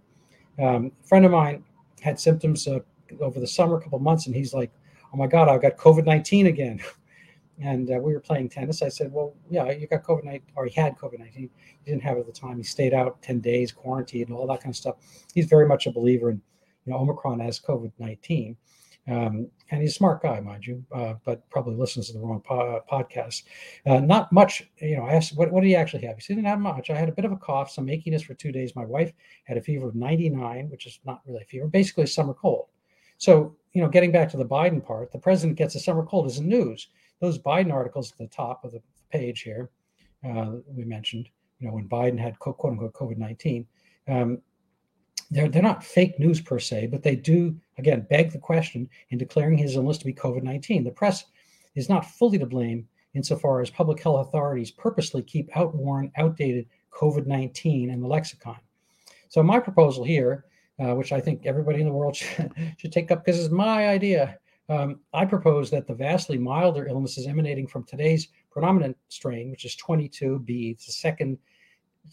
Um, 0.59 0.91
a 1.05 1.07
friend 1.07 1.25
of 1.25 1.31
mine 1.31 1.63
had 2.01 2.19
symptoms 2.19 2.67
uh, 2.67 2.81
over 3.21 3.41
the 3.41 3.47
summer, 3.47 3.77
a 3.77 3.83
couple 3.83 3.99
months, 3.99 4.27
and 4.27 4.35
he's 4.35 4.55
like, 4.55 4.71
"Oh 5.13 5.17
my 5.17 5.27
God, 5.27 5.49
I've 5.49 5.63
got 5.63 5.77
COVID 5.77 6.05
nineteen 6.05 6.47
again." 6.47 6.81
and 7.61 7.91
uh, 7.91 7.99
we 7.99 8.13
were 8.13 8.21
playing 8.21 8.49
tennis. 8.49 8.83
I 8.83 8.89
said, 8.89 9.13
"Well, 9.13 9.35
yeah, 9.51 9.71
you 9.71 9.87
got 9.87 10.03
COVID 10.03 10.25
nineteen, 10.25 10.53
or 10.55 10.67
he 10.67 10.81
had 10.81 10.97
COVID 10.97 11.19
nineteen. 11.19 11.51
He 11.85 11.91
didn't 11.91 12.03
have 12.03 12.17
it 12.17 12.21
at 12.21 12.27
the 12.27 12.33
time. 12.33 12.57
He 12.57 12.63
stayed 12.63 12.95
out 12.95 13.23
ten 13.23 13.41
days, 13.41 13.73
quarantined, 13.73 14.29
and 14.29 14.37
all 14.37 14.47
that 14.49 14.61
kind 14.61 14.73
of 14.73 14.77
stuff. 14.77 14.97
He's 15.35 15.47
very 15.47 15.67
much 15.67 15.87
a 15.87 15.93
believer 15.93 16.31
in, 16.31 16.41
you 16.85 16.93
know, 16.93 16.99
Omicron 16.99 17.41
as 17.41 17.61
COVID 17.61 17.93
nineteen, 17.99 18.57
um, 19.09 19.49
and 19.71 19.81
he's 19.81 19.93
a 19.93 19.95
smart 19.95 20.23
guy, 20.23 20.41
mind 20.41 20.67
you, 20.67 20.85
uh, 20.93 21.15
but 21.25 21.49
probably 21.51 21.77
listens 21.77 22.09
to 22.09 22.13
the 22.13 22.19
wrong 22.19 22.41
po- 22.41 22.83
podcast. 22.91 23.45
Uh, 23.85 24.01
not 24.01 24.33
much, 24.33 24.69
you 24.79 24.97
know. 24.97 25.05
I 25.05 25.13
asked, 25.13 25.37
what, 25.37 25.51
what 25.53 25.63
did 25.63 25.69
he 25.69 25.77
actually 25.77 26.05
have? 26.07 26.17
He 26.17 26.23
said, 26.23 26.45
have 26.45 26.59
much. 26.59 26.91
I 26.91 26.97
had 26.97 27.09
a 27.09 27.13
bit 27.13 27.25
of 27.25 27.33
a 27.33 27.37
cough, 27.37 27.71
some 27.71 27.87
achiness 27.87 28.25
for 28.25 28.35
two 28.35 28.51
days. 28.51 28.75
My 28.75 28.85
wife 28.85 29.13
had 29.45 29.57
a 29.57 29.63
fever 29.63 29.89
of 29.89 29.95
99, 29.95 30.71
which 30.71 30.87
is 30.87 30.99
not 31.05 31.21
really 31.27 31.43
a 31.43 31.47
fever, 31.47 31.69
basically 31.69 32.05
a 32.05 32.09
summer 32.09 32.35
cold. 32.35 32.67
So, 33.19 33.57
you 33.73 33.83
know, 33.83 33.89
getting 33.89 34.13
back 34.13 34.31
to 34.31 34.37
the 34.37 34.45
Biden 34.45 34.85
part, 34.85 35.13
the 35.13 35.19
president 35.19 35.59
gets 35.59 35.75
a 35.75 35.81
summer 35.81 36.05
cold 36.05 36.27
isn't 36.27 36.47
news 36.47 36.89
those 37.21 37.39
Biden 37.39 37.73
articles 37.73 38.13
at 38.13 38.19
the 38.19 38.27
top 38.27 38.65
of 38.65 38.73
the 38.73 38.83
page 39.11 39.43
here, 39.43 39.71
uh, 40.25 40.53
we 40.67 40.85
mentioned, 40.85 41.29
you 41.59 41.67
know, 41.67 41.75
when 41.75 41.89
Biden 41.89 42.19
had 42.19 42.39
quote 42.39 42.59
unquote 42.63 42.93
COVID 42.93 43.17
19, 43.17 43.67
um, 44.09 44.39
they're, 45.31 45.49
they're 45.49 45.63
not 45.63 45.85
fake 45.85 46.19
news 46.21 46.41
per 46.41 46.59
se, 46.59 46.89
but 46.89 47.03
they 47.03 47.17
do, 47.17 47.57
again, 47.79 48.07
beg 48.09 48.31
the 48.31 48.39
question 48.39 48.89
in 49.11 49.19
declaring 49.19 49.59
his 49.59 49.75
illness 49.75 49.99
to 49.99 50.05
be 50.05 50.13
COVID 50.13 50.43
19. 50.43 50.85
The 50.85 50.91
press 50.91 51.25
is 51.75 51.89
not 51.89 52.07
fully 52.07 52.39
to 52.39 52.47
blame 52.47 52.87
insofar 53.15 53.61
as 53.61 53.71
public 53.71 54.01
health 54.03 54.29
authorities 54.29 54.71
purposely 54.71 55.23
keep 55.23 55.49
outworn, 55.57 56.13
outdated 56.17 56.67
COVID 56.93 57.27
19 57.27 57.91
in 57.91 58.01
the 58.01 58.07
lexicon. 58.07 58.59
So, 59.29 59.43
my 59.43 59.59
proposal 59.59 60.05
here, 60.05 60.45
uh, 60.79 60.95
which 60.95 61.13
I 61.13 61.21
think 61.21 61.47
everybody 61.47 61.81
in 61.81 61.87
the 61.87 61.93
world 61.93 62.17
should, 62.17 62.53
should 62.77 62.93
take 62.93 63.11
up 63.11 63.25
because 63.25 63.41
it's 63.41 63.53
my 63.53 63.89
idea, 63.89 64.39
um, 64.69 65.01
I 65.13 65.25
propose 65.25 65.71
that 65.71 65.87
the 65.87 65.95
vastly 65.95 66.39
milder 66.39 66.87
illnesses 66.89 67.27
emanating 67.27 67.67
from 67.67 67.85
today's 67.85 68.29
predominant 68.51 68.97
strain, 69.09 69.51
which 69.51 69.65
is 69.65 69.77
22B, 69.77 70.73
it's 70.73 70.87
the 70.87 70.93
second 70.93 71.39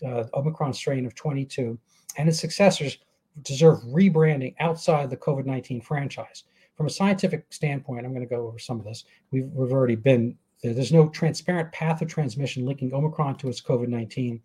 uh, 0.06 0.26
Omicron 0.34 0.74
strain 0.74 1.06
of 1.06 1.16
22, 1.16 1.78
and 2.18 2.30
its 2.30 2.40
successors 2.40 3.00
deserve 3.42 3.80
rebranding 3.86 4.54
outside 4.60 5.10
the 5.10 5.18
COVID 5.18 5.46
19 5.46 5.82
franchise. 5.82 6.44
From 6.76 6.88
a 6.88 6.92
scientific 6.92 7.46
standpoint, 7.50 8.06
I'm 8.06 8.14
going 8.14 8.28
to 8.28 8.36
go 8.36 8.48
over 8.48 8.60
some 8.60 8.80
of 8.80 8.86
this. 8.86 9.06
We've, 9.32 9.46
we've 9.54 9.72
already 9.72 9.96
been 9.96 10.38
there. 10.62 10.74
There's 10.74 10.94
no 10.94 11.10
transparent 11.10 11.72
path 11.72 12.02
of 12.02 12.08
transmission 12.08 12.66
linking 12.66 12.94
Omicron 12.94 13.38
to 13.38 13.50
its 13.50 13.62
COVID 13.62 13.88
19 13.88 14.42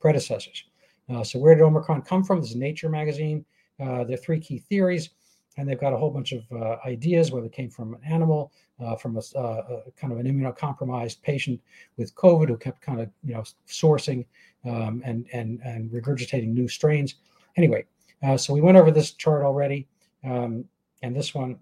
predecessors. 0.00 0.64
Uh, 1.08 1.24
so, 1.24 1.38
where 1.38 1.54
did 1.54 1.62
Omicron 1.62 2.02
come 2.02 2.24
from? 2.24 2.40
This 2.40 2.50
is 2.50 2.56
Nature 2.56 2.88
magazine. 2.88 3.44
Uh, 3.80 4.04
there 4.04 4.14
are 4.14 4.22
three 4.22 4.40
key 4.40 4.58
theories 4.58 5.10
and 5.58 5.68
they've 5.68 5.80
got 5.80 5.92
a 5.92 5.96
whole 5.96 6.10
bunch 6.10 6.32
of 6.32 6.44
uh, 6.52 6.76
ideas, 6.86 7.32
whether 7.32 7.46
it 7.46 7.52
came 7.52 7.68
from 7.68 7.94
an 7.94 8.00
animal, 8.04 8.52
uh, 8.80 8.94
from 8.94 9.16
a, 9.16 9.20
uh, 9.36 9.80
a, 9.86 9.90
kind 9.96 10.12
of 10.12 10.20
an 10.20 10.26
immunocompromised 10.26 11.20
patient 11.20 11.60
with 11.96 12.14
COVID 12.14 12.48
who 12.48 12.56
kept 12.56 12.80
kind 12.80 13.00
of 13.00 13.10
you 13.24 13.34
know 13.34 13.42
sourcing 13.66 14.24
um, 14.64 15.02
and 15.04 15.26
and 15.32 15.60
and 15.64 15.90
regurgitating 15.90 16.48
new 16.48 16.68
strains. 16.68 17.16
Anyway, 17.56 17.84
uh, 18.22 18.36
so 18.36 18.54
we 18.54 18.60
went 18.60 18.78
over 18.78 18.92
this 18.92 19.12
chart 19.12 19.42
already, 19.44 19.88
um, 20.24 20.64
and 21.02 21.14
this 21.14 21.34
one. 21.34 21.58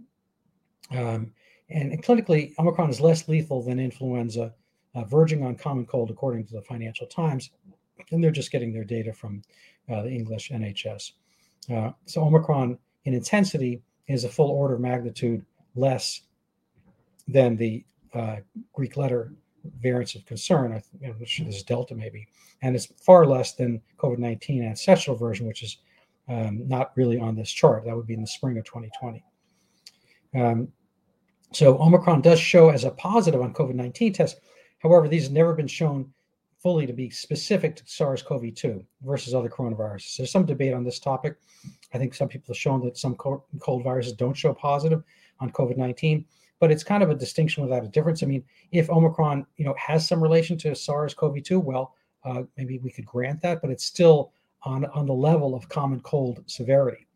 Um, 0.93 1.33
and, 1.69 1.91
and, 1.91 2.01
clinically, 2.01 2.53
Omicron 2.61 2.91
is 2.91 3.01
less 3.01 3.27
lethal 3.27 3.61
than 3.61 3.81
influenza, 3.81 4.55
uh, 4.95 5.03
verging 5.03 5.43
on 5.43 5.57
common 5.57 5.85
cold, 5.85 6.11
according 6.11 6.47
to 6.47 6.53
the 6.53 6.63
Financial 6.63 7.09
Times. 7.09 7.51
And 8.13 8.23
they're 8.23 8.31
just 8.31 8.53
getting 8.53 8.73
their 8.73 8.85
data 8.85 9.13
from 9.13 9.43
uh, 9.91 10.03
the 10.03 10.11
English 10.11 10.51
NHS. 10.51 11.11
So 11.69 12.23
Omicron 12.23 12.79
in 13.05 13.15
intensity 13.15 13.83
is 14.09 14.25
a 14.25 14.29
full 14.29 14.51
order 14.51 14.75
of 14.75 14.81
magnitude 14.81 15.45
less 15.75 16.23
than 17.29 17.57
the 17.57 17.85
uh, 18.15 18.37
Greek 18.73 18.97
letter 18.97 19.33
variants 19.81 20.15
of 20.15 20.25
concern, 20.27 20.81
which 21.19 21.41
is 21.41 21.63
delta 21.63 21.95
maybe, 21.95 22.27
and 22.63 22.75
it's 22.77 22.87
far 22.87 23.27
less 23.27 23.55
than 23.55 23.83
COVID 23.99 24.19
19 24.19 24.65
ancestral 24.65 25.17
version, 25.17 25.47
which 25.47 25.63
is 25.63 25.79
um, 26.29 26.67
not 26.67 26.93
really 26.97 27.19
on 27.19 27.35
this 27.35 27.51
chart. 27.51 27.85
That 27.85 27.97
would 27.97 28.07
be 28.07 28.15
in 28.15 28.21
the 28.21 28.27
spring 28.27 28.59
of 28.59 28.65
2020. 28.65 29.25
Um, 30.35 30.69
so 31.53 31.81
Omicron 31.81 32.23
does 32.23 32.41
show 32.41 32.71
as 32.71 32.85
a 32.85 32.91
positive 32.91 33.41
on 33.41 33.55
COVID 33.55 33.75
19 33.75 34.13
tests. 34.13 34.41
However, 34.79 35.09
these 35.09 35.25
have 35.25 35.33
never 35.33 35.55
been 35.55 35.67
shown 35.67 36.13
fully 36.67 36.85
to 36.85 36.93
be 36.93 37.09
specific 37.09 37.77
to 37.77 37.85
SARS-CoV-2 37.87 38.85
versus 39.03 39.35
other 39.35 39.49
coronaviruses. 39.49 40.17
There's 40.17 40.33
some 40.33 40.45
debate 40.45 40.75
on 40.75 40.83
this 40.83 40.99
topic. 40.99 41.37
I 41.95 41.99
think 41.99 42.13
some 42.13 42.27
people 42.27 42.47
have 42.49 42.57
shown 42.57 42.85
that 42.85 42.99
some 42.99 43.15
cold 43.15 43.85
viruses 43.85 44.15
don't 44.15 44.37
show 44.37 44.53
positive 44.53 45.05
on 45.39 45.53
COVID-19, 45.53 46.25
but 46.59 46.73
it's 46.73 46.83
kind 46.83 47.05
of 47.05 47.11
a 47.11 47.15
distinction 47.15 47.63
without 47.63 47.85
a 47.85 47.89
difference. 47.89 48.25
I 48.25 48.27
mean, 48.27 48.43
if 48.73 48.91
Omicron, 48.91 49.47
you 49.59 49.65
know, 49.65 49.77
has 49.79 50.09
some 50.09 50.21
relation 50.21 50.59
to 50.59 50.75
SARS-CoV-2, 50.75 51.63
well, 51.63 51.95
uh, 52.25 52.43
maybe 52.57 52.79
we 52.79 52.91
could 52.91 53.07
grant 53.07 53.41
that, 53.43 53.63
but 53.63 53.71
it's 53.71 53.85
still 53.85 54.33
on 54.65 54.87
on 54.87 55.07
the 55.07 55.15
level 55.15 55.55
of 55.55 55.69
common 55.69 56.01
cold 56.01 56.43
severity. 56.47 57.07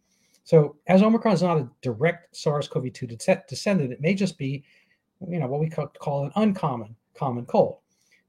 So, 0.45 0.77
as 0.87 1.03
Omicron 1.03 1.35
is 1.35 1.43
not 1.43 1.59
a 1.59 1.69
direct 1.83 2.37
SARS-CoV-2 2.37 3.49
descendant, 3.49 3.93
it 3.93 4.01
may 4.01 4.15
just 4.15 4.39
be, 4.39 4.63
you 5.29 5.41
know, 5.41 5.49
what 5.49 5.59
we 5.59 5.69
call 5.69 6.27
an 6.27 6.31
uncommon 6.37 6.95
common 7.17 7.47
cold. 7.47 7.79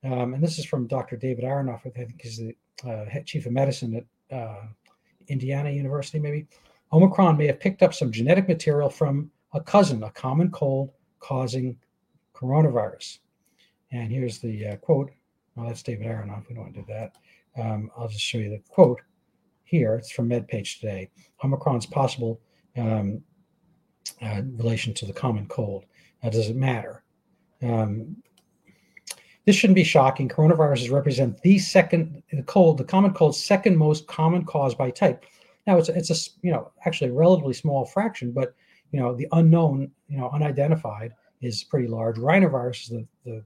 Um, 0.03 0.33
and 0.33 0.43
this 0.43 0.57
is 0.57 0.65
from 0.65 0.87
Dr. 0.87 1.15
David 1.15 1.43
Aronoff, 1.43 1.85
I 1.85 1.89
think 1.89 2.21
he's 2.21 2.37
the 2.37 2.55
uh, 2.89 3.05
chief 3.25 3.45
of 3.45 3.51
medicine 3.51 4.03
at 4.31 4.35
uh, 4.35 4.65
Indiana 5.27 5.69
University, 5.69 6.19
maybe. 6.19 6.47
Omicron 6.91 7.37
may 7.37 7.47
have 7.47 7.59
picked 7.59 7.83
up 7.83 7.93
some 7.93 8.11
genetic 8.11 8.47
material 8.47 8.89
from 8.89 9.31
a 9.53 9.61
cousin, 9.61 10.03
a 10.03 10.11
common 10.11 10.49
cold 10.51 10.91
causing 11.19 11.77
coronavirus. 12.33 13.19
And 13.91 14.11
here's 14.11 14.39
the 14.39 14.67
uh, 14.67 14.75
quote. 14.77 15.11
Well, 15.55 15.67
that's 15.67 15.83
David 15.83 16.07
Aronoff. 16.07 16.47
We 16.47 16.55
don't 16.55 16.63
want 16.63 16.75
to 16.75 16.81
do 16.81 16.87
that. 16.89 17.15
Um, 17.61 17.91
I'll 17.97 18.07
just 18.07 18.23
show 18.23 18.37
you 18.37 18.49
the 18.49 18.61
quote 18.69 19.01
here. 19.63 19.95
It's 19.95 20.11
from 20.11 20.29
MedPage 20.29 20.79
today. 20.79 21.09
Omicron's 21.43 21.85
possible 21.85 22.39
um, 22.77 23.21
uh, 24.21 24.41
relation 24.55 24.93
to 24.95 25.05
the 25.05 25.13
common 25.13 25.47
cold. 25.47 25.85
Uh, 26.23 26.29
does 26.29 26.49
it 26.49 26.55
matter? 26.55 27.03
Um, 27.61 28.17
this 29.45 29.55
shouldn't 29.55 29.75
be 29.75 29.83
shocking. 29.83 30.29
Coronaviruses 30.29 30.91
represent 30.91 31.41
the 31.41 31.57
second 31.57 32.21
the 32.31 32.43
cold, 32.43 32.77
the 32.77 32.83
common 32.83 33.13
cold, 33.13 33.35
second 33.35 33.77
most 33.77 34.07
common 34.07 34.45
cause 34.45 34.75
by 34.75 34.91
type. 34.91 35.25
Now 35.67 35.77
it's 35.77 35.89
a, 35.89 35.97
it's 35.97 36.09
a 36.09 36.29
you 36.41 36.51
know 36.51 36.71
actually 36.85 37.09
a 37.09 37.13
relatively 37.13 37.53
small 37.53 37.85
fraction, 37.85 38.31
but 38.31 38.53
you 38.91 38.99
know 38.99 39.15
the 39.15 39.27
unknown, 39.31 39.91
you 40.07 40.17
know 40.17 40.29
unidentified 40.29 41.13
is 41.41 41.63
pretty 41.63 41.87
large. 41.87 42.17
Rhinovirus 42.17 42.83
is 42.83 42.89
the 42.89 43.07
the 43.25 43.43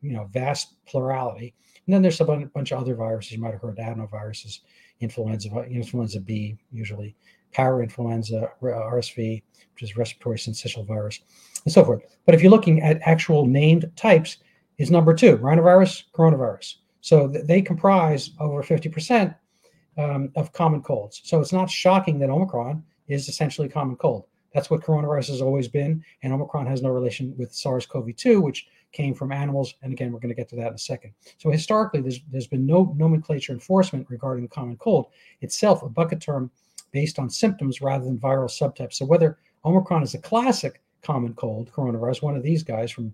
you 0.00 0.12
know 0.12 0.24
vast 0.32 0.74
plurality, 0.86 1.54
and 1.86 1.94
then 1.94 2.02
there's 2.02 2.20
a 2.20 2.24
bunch 2.24 2.72
of 2.72 2.80
other 2.80 2.94
viruses 2.94 3.32
you 3.32 3.40
might 3.40 3.52
have 3.52 3.60
heard 3.60 3.78
adenoviruses, 3.78 4.60
influenza, 5.00 5.48
influenza 5.64 6.20
B 6.20 6.56
usually, 6.72 7.14
parainfluenza, 7.54 8.48
RSV, 8.62 9.42
which 9.74 9.82
is 9.82 9.96
respiratory 9.96 10.38
syncytial 10.38 10.86
virus, 10.86 11.20
and 11.64 11.72
so 11.72 11.84
forth. 11.84 12.02
But 12.24 12.34
if 12.34 12.42
you're 12.42 12.50
looking 12.50 12.82
at 12.82 13.00
actual 13.02 13.46
named 13.46 13.90
types, 13.96 14.38
is 14.78 14.90
number 14.90 15.14
two, 15.14 15.38
rhinovirus, 15.38 16.04
coronavirus. 16.12 16.76
So 17.00 17.28
th- 17.28 17.46
they 17.46 17.62
comprise 17.62 18.30
over 18.40 18.62
50% 18.62 19.34
um, 19.98 20.32
of 20.36 20.52
common 20.52 20.82
colds. 20.82 21.20
So 21.24 21.40
it's 21.40 21.52
not 21.52 21.70
shocking 21.70 22.18
that 22.20 22.30
Omicron 22.30 22.82
is 23.08 23.28
essentially 23.28 23.68
common 23.68 23.96
cold. 23.96 24.24
That's 24.52 24.70
what 24.70 24.82
coronavirus 24.82 25.28
has 25.28 25.42
always 25.42 25.68
been. 25.68 26.04
And 26.22 26.32
Omicron 26.32 26.66
has 26.66 26.80
no 26.80 26.90
relation 26.90 27.34
with 27.36 27.52
SARS 27.52 27.86
CoV 27.86 28.14
2, 28.16 28.40
which 28.40 28.68
came 28.92 29.12
from 29.12 29.32
animals. 29.32 29.74
And 29.82 29.92
again, 29.92 30.12
we're 30.12 30.20
going 30.20 30.34
to 30.34 30.34
get 30.34 30.48
to 30.50 30.56
that 30.56 30.68
in 30.68 30.74
a 30.74 30.78
second. 30.78 31.12
So 31.38 31.50
historically, 31.50 32.00
there's, 32.00 32.20
there's 32.30 32.46
been 32.46 32.64
no 32.64 32.94
nomenclature 32.96 33.52
enforcement 33.52 34.06
regarding 34.08 34.44
the 34.44 34.48
common 34.48 34.76
cold 34.76 35.06
itself, 35.40 35.82
a 35.82 35.88
bucket 35.88 36.20
term 36.20 36.50
based 36.92 37.18
on 37.18 37.28
symptoms 37.28 37.82
rather 37.82 38.04
than 38.04 38.18
viral 38.18 38.48
subtypes. 38.48 38.94
So 38.94 39.04
whether 39.04 39.38
Omicron 39.64 40.04
is 40.04 40.14
a 40.14 40.18
classic 40.18 40.80
common 41.02 41.34
cold 41.34 41.70
coronavirus, 41.72 42.22
one 42.22 42.36
of 42.36 42.44
these 42.44 42.62
guys 42.62 42.92
from 42.92 43.12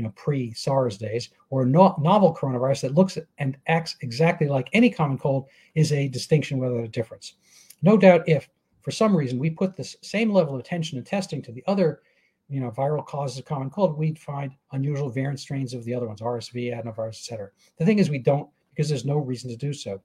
you 0.00 0.04
know, 0.04 0.12
pre-SARS 0.16 0.96
days, 0.96 1.28
or 1.50 1.66
no- 1.66 1.94
novel 2.00 2.34
coronavirus 2.34 2.80
that 2.80 2.94
looks 2.94 3.18
and 3.36 3.58
acts 3.66 3.96
exactly 4.00 4.48
like 4.48 4.70
any 4.72 4.88
common 4.88 5.18
cold 5.18 5.46
is 5.74 5.92
a 5.92 6.08
distinction 6.08 6.56
without 6.56 6.82
a 6.82 6.88
difference. 6.88 7.34
No 7.82 7.98
doubt, 7.98 8.26
if 8.26 8.48
for 8.80 8.92
some 8.92 9.14
reason 9.14 9.38
we 9.38 9.50
put 9.50 9.76
this 9.76 9.96
same 10.00 10.32
level 10.32 10.54
of 10.54 10.60
attention 10.60 10.96
and 10.96 11.06
testing 11.06 11.42
to 11.42 11.52
the 11.52 11.62
other, 11.66 12.00
you 12.48 12.60
know, 12.60 12.70
viral 12.70 13.04
causes 13.04 13.38
of 13.38 13.44
common 13.44 13.68
cold, 13.68 13.98
we'd 13.98 14.18
find 14.18 14.52
unusual 14.72 15.10
variant 15.10 15.38
strains 15.38 15.74
of 15.74 15.84
the 15.84 15.92
other 15.92 16.08
ones, 16.08 16.22
RSV, 16.22 16.72
adenovirus, 16.72 17.18
etc. 17.18 17.50
The 17.76 17.84
thing 17.84 17.98
is, 17.98 18.08
we 18.08 18.18
don't 18.18 18.48
because 18.70 18.88
there's 18.88 19.04
no 19.04 19.18
reason 19.18 19.50
to 19.50 19.56
do 19.56 19.74
so. 19.74 20.00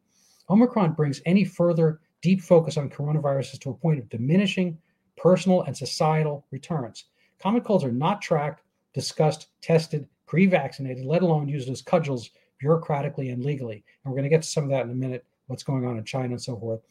Omicron 0.50 0.92
brings 0.92 1.22
any 1.26 1.46
further 1.46 2.02
deep 2.22 2.42
focus 2.42 2.76
on 2.76 2.90
coronaviruses 2.90 3.60
to 3.60 3.70
a 3.70 3.74
point 3.74 4.00
of 4.00 4.10
diminishing 4.10 4.78
personal 5.16 5.62
and 5.62 5.78
societal 5.78 6.46
returns. 6.52 7.06
Common 7.40 7.62
colds 7.62 7.86
are 7.86 7.94
not 7.94 8.22
tracked 8.22 8.62
discussed, 8.96 9.50
tested, 9.62 10.08
pre 10.26 10.48
vaccinated, 10.48 11.06
let 11.06 11.22
alone 11.22 11.48
used 11.48 11.70
as 11.70 11.84
cudgels 11.84 12.32
bureaucratically 12.64 13.32
and 13.32 13.46
legally. 13.46 13.84
And 14.04 14.12
we're 14.12 14.18
going 14.18 14.24
to 14.24 14.30
get 14.30 14.42
to 14.42 14.48
some 14.48 14.64
of 14.64 14.70
that 14.72 14.86
in 14.86 14.92
a 14.92 14.96
minute, 14.96 15.26
what's 15.48 15.64
going 15.64 15.86
on 15.86 15.98
in 15.98 16.06
China 16.06 16.30
and 16.30 16.42
so 16.42 16.58
forth. 16.58 16.82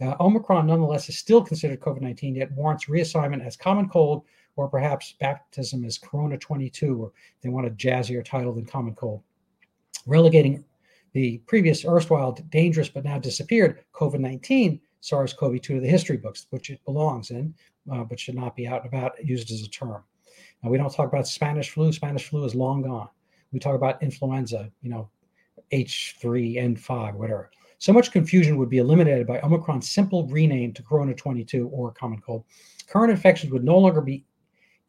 Uh, 0.00 0.14
Omicron, 0.20 0.66
nonetheless, 0.66 1.10
is 1.10 1.18
still 1.18 1.42
considered 1.42 1.80
COVID 1.80 2.00
19, 2.00 2.36
yet 2.36 2.52
warrants 2.52 2.86
reassignment 2.86 3.44
as 3.44 3.56
common 3.56 3.88
cold 3.88 4.24
or 4.56 4.68
perhaps 4.68 5.14
baptism 5.20 5.84
as 5.84 5.98
Corona 5.98 6.38
22, 6.38 7.02
or 7.02 7.12
they 7.42 7.48
want 7.48 7.66
a 7.66 7.70
jazzier 7.70 8.24
title 8.24 8.52
than 8.52 8.64
common 8.64 8.94
cold. 8.94 9.22
Relegating 10.06 10.64
the 11.12 11.38
previous 11.46 11.84
erstwhile 11.84 12.32
dangerous 12.50 12.88
but 12.88 13.04
now 13.04 13.18
disappeared 13.18 13.84
COVID 13.92 14.20
19 14.20 14.80
SARS 15.00 15.32
CoV 15.32 15.60
2 15.60 15.74
to 15.74 15.80
the 15.80 15.88
history 15.88 16.16
books, 16.16 16.46
which 16.50 16.70
it 16.70 16.84
belongs 16.84 17.30
in, 17.30 17.54
uh, 17.90 18.04
but 18.04 18.20
should 18.20 18.34
not 18.34 18.54
be 18.54 18.66
out 18.68 18.84
and 18.84 18.88
about 18.88 19.22
used 19.24 19.50
as 19.50 19.62
a 19.62 19.68
term. 19.68 20.02
Now, 20.62 20.70
we 20.70 20.78
don't 20.78 20.92
talk 20.92 21.08
about 21.08 21.26
Spanish 21.26 21.70
flu. 21.70 21.92
Spanish 21.92 22.28
flu 22.28 22.44
is 22.44 22.54
long 22.54 22.82
gone. 22.82 23.08
We 23.52 23.58
talk 23.58 23.74
about 23.74 24.02
influenza, 24.02 24.70
you 24.82 24.90
know, 24.90 25.08
H3N5, 25.72 27.14
whatever. 27.14 27.50
So 27.78 27.92
much 27.92 28.12
confusion 28.12 28.58
would 28.58 28.68
be 28.68 28.78
eliminated 28.78 29.26
by 29.26 29.40
Omicron's 29.40 29.90
simple 29.90 30.26
rename 30.26 30.72
to 30.74 30.82
Corona 30.82 31.14
22 31.14 31.68
or 31.68 31.92
common 31.92 32.20
cold. 32.20 32.44
Current 32.86 33.10
infections 33.10 33.52
would 33.52 33.64
no 33.64 33.78
longer 33.78 34.02
be 34.02 34.24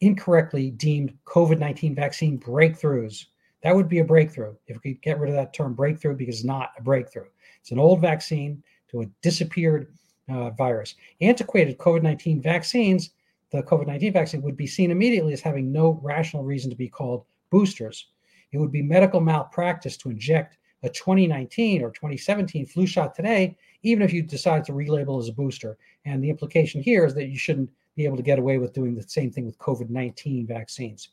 incorrectly 0.01 0.71
deemed 0.71 1.17
COVID 1.25 1.57
19 1.57 1.95
vaccine 1.95 2.37
breakthroughs. 2.37 3.27
That 3.63 3.75
would 3.75 3.87
be 3.87 3.99
a 3.99 4.03
breakthrough 4.03 4.55
if 4.67 4.77
we 4.83 4.93
could 4.93 5.01
get 5.03 5.19
rid 5.19 5.29
of 5.29 5.35
that 5.35 5.53
term 5.53 5.73
breakthrough 5.73 6.15
because 6.15 6.35
it's 6.35 6.43
not 6.43 6.71
a 6.77 6.81
breakthrough. 6.81 7.27
It's 7.61 7.71
an 7.71 7.79
old 7.79 8.01
vaccine 8.01 8.61
to 8.89 9.01
a 9.01 9.05
disappeared 9.21 9.93
uh, 10.29 10.49
virus. 10.51 10.95
Antiquated 11.21 11.77
COVID 11.77 12.03
19 12.03 12.41
vaccines, 12.41 13.11
the 13.51 13.63
COVID 13.63 13.87
19 13.87 14.13
vaccine, 14.13 14.41
would 14.41 14.57
be 14.57 14.67
seen 14.67 14.91
immediately 14.91 15.33
as 15.33 15.41
having 15.41 15.71
no 15.71 15.99
rational 16.01 16.43
reason 16.43 16.69
to 16.69 16.75
be 16.75 16.87
called 16.87 17.25
boosters. 17.49 18.07
It 18.51 18.57
would 18.57 18.71
be 18.71 18.81
medical 18.81 19.21
malpractice 19.21 19.97
to 19.97 20.09
inject 20.09 20.57
a 20.83 20.89
2019 20.89 21.83
or 21.83 21.91
2017 21.91 22.65
flu 22.65 22.87
shot 22.87 23.13
today, 23.13 23.55
even 23.83 24.01
if 24.01 24.11
you 24.11 24.23
decide 24.23 24.63
to 24.65 24.73
relabel 24.73 25.19
as 25.19 25.29
a 25.29 25.33
booster. 25.33 25.77
And 26.05 26.23
the 26.23 26.29
implication 26.29 26.81
here 26.81 27.05
is 27.05 27.13
that 27.13 27.27
you 27.27 27.37
shouldn't 27.37 27.69
be 27.95 28.05
able 28.05 28.17
to 28.17 28.23
get 28.23 28.39
away 28.39 28.57
with 28.57 28.73
doing 28.73 28.95
the 28.95 29.03
same 29.03 29.31
thing 29.31 29.45
with 29.45 29.57
COVID 29.59 29.89
19 29.89 30.47
vaccines. 30.47 31.09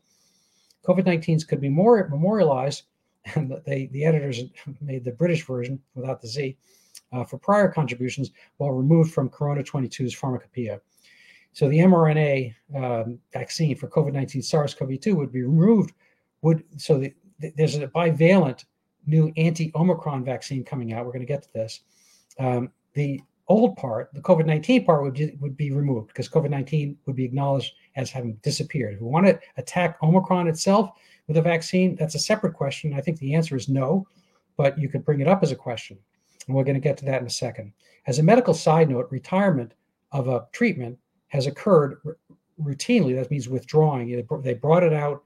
COVID 0.87 1.05
19s 1.05 1.47
could 1.47 1.61
be 1.61 1.69
more 1.69 2.09
memorialized, 2.09 2.85
and 3.35 3.53
they, 3.67 3.87
the 3.87 4.05
editors 4.05 4.43
made 4.81 5.05
the 5.05 5.13
British 5.13 5.45
version 5.45 5.81
without 5.95 6.23
the 6.23 6.29
Z 6.29 6.57
uh, 7.13 7.25
for 7.25 7.39
prior 7.39 7.69
contributions 7.69 8.31
while 8.57 8.71
removed 8.71 9.13
from 9.13 9.29
Corona 9.29 9.63
22's 9.63 10.15
pharmacopoeia. 10.15 10.81
So 11.59 11.69
the 11.69 11.79
mRNA 11.79 12.55
um, 12.77 13.19
vaccine 13.33 13.75
for 13.75 13.89
COVID 13.89 14.13
19 14.13 14.43
SARS 14.43 14.75
CoV 14.75 15.01
2 15.01 15.17
would 15.17 15.33
be 15.33 15.43
removed. 15.43 15.93
Would 16.43 16.63
so 16.77 16.99
the, 16.99 17.13
there's 17.57 17.75
a 17.75 17.89
bivalent 17.89 18.65
new 19.07 19.33
anti 19.37 19.73
Omicron 19.75 20.25
vaccine 20.25 20.63
coming 20.63 20.93
out. 20.93 21.05
We're 21.05 21.11
going 21.11 21.27
to 21.27 21.33
get 21.33 21.43
to 21.43 21.53
this. 21.53 21.81
Um, 22.39 22.71
the 22.95 23.21
old 23.49 23.75
part, 23.77 24.15
the 24.15 24.21
COVID 24.21 24.47
19 24.47 24.85
part, 24.85 25.03
would 25.03 25.15
be, 25.15 25.37
would 25.41 25.57
be 25.57 25.73
removed 25.73 26.07
because 26.07 26.29
COVID 26.29 26.49
19 26.49 26.97
would 27.07 27.17
be 27.17 27.25
acknowledged 27.25 27.73
as 27.97 28.09
having 28.09 28.35
disappeared. 28.45 28.95
If 28.95 29.01
we 29.01 29.09
want 29.09 29.27
to 29.27 29.41
attack 29.57 30.01
Omicron 30.01 30.47
itself 30.47 30.93
with 31.27 31.39
a 31.39 31.43
vaccine, 31.43 31.97
that's 31.97 32.15
a 32.15 32.21
separate 32.21 32.55
question. 32.55 32.95
I 32.95 33.01
think 33.01 33.19
the 33.19 33.35
answer 33.35 33.57
is 33.57 33.69
no, 33.69 34.07
but 34.57 34.79
you 34.79 34.89
could 34.89 35.05
bring 35.05 35.19
it 35.23 35.27
up 35.27 35.43
as 35.43 35.51
a 35.51 35.57
question. 35.57 35.99
And 36.47 36.55
we're 36.55 36.63
going 36.63 36.75
to 36.75 36.81
get 36.81 36.99
to 36.99 37.05
that 37.07 37.21
in 37.21 37.27
a 37.27 37.31
second. 37.31 37.73
As 38.07 38.21
a 38.21 38.23
medical 38.23 38.55
side 38.55 38.89
note, 38.89 39.09
retirement 39.11 39.75
of 40.13 40.29
a 40.29 40.47
treatment 40.53 40.97
has 41.29 41.47
occurred 41.47 41.99
r- 42.05 42.17
routinely. 42.61 43.15
That 43.15 43.31
means 43.31 43.49
withdrawing. 43.49 44.25
They 44.43 44.55
brought 44.55 44.83
it 44.83 44.93
out 44.93 45.23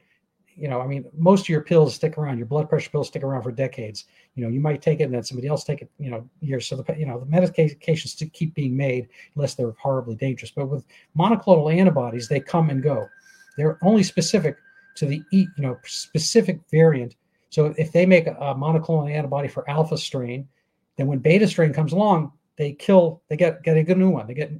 you 0.56 0.68
know, 0.68 0.80
I 0.80 0.86
mean, 0.86 1.04
most 1.16 1.42
of 1.42 1.48
your 1.48 1.62
pills 1.62 1.94
stick 1.94 2.18
around. 2.18 2.38
Your 2.38 2.46
blood 2.46 2.68
pressure 2.68 2.90
pills 2.90 3.08
stick 3.08 3.22
around 3.22 3.42
for 3.42 3.52
decades. 3.52 4.04
You 4.34 4.44
know, 4.44 4.50
you 4.50 4.60
might 4.60 4.82
take 4.82 5.00
it 5.00 5.04
and 5.04 5.14
then 5.14 5.22
somebody 5.22 5.48
else 5.48 5.64
take 5.64 5.82
it. 5.82 5.90
You 5.98 6.10
know, 6.10 6.28
years. 6.40 6.66
So 6.66 6.76
the 6.76 6.98
you 6.98 7.06
know 7.06 7.20
the 7.20 7.26
medications 7.26 8.16
to 8.18 8.26
keep 8.26 8.54
being 8.54 8.76
made 8.76 9.08
unless 9.34 9.54
they're 9.54 9.74
horribly 9.78 10.14
dangerous. 10.14 10.50
But 10.50 10.68
with 10.68 10.84
monoclonal 11.16 11.74
antibodies, 11.74 12.28
they 12.28 12.40
come 12.40 12.70
and 12.70 12.82
go. 12.82 13.08
They're 13.56 13.78
only 13.82 14.02
specific 14.02 14.56
to 14.96 15.06
the 15.06 15.22
you 15.30 15.48
know 15.58 15.78
specific 15.84 16.60
variant. 16.70 17.16
So 17.50 17.74
if 17.76 17.92
they 17.92 18.06
make 18.06 18.26
a, 18.26 18.54
monoclonal 18.54 19.10
antibody 19.10 19.48
for 19.48 19.68
alpha 19.68 19.98
strain, 19.98 20.48
then 20.96 21.06
when 21.06 21.18
beta 21.18 21.46
strain 21.46 21.72
comes 21.72 21.92
along, 21.92 22.32
they 22.56 22.72
kill. 22.72 23.22
They 23.28 23.36
get 23.36 23.62
get 23.62 23.76
a 23.76 23.82
good 23.82 23.98
new 23.98 24.10
one. 24.10 24.26
They 24.26 24.34
get 24.34 24.52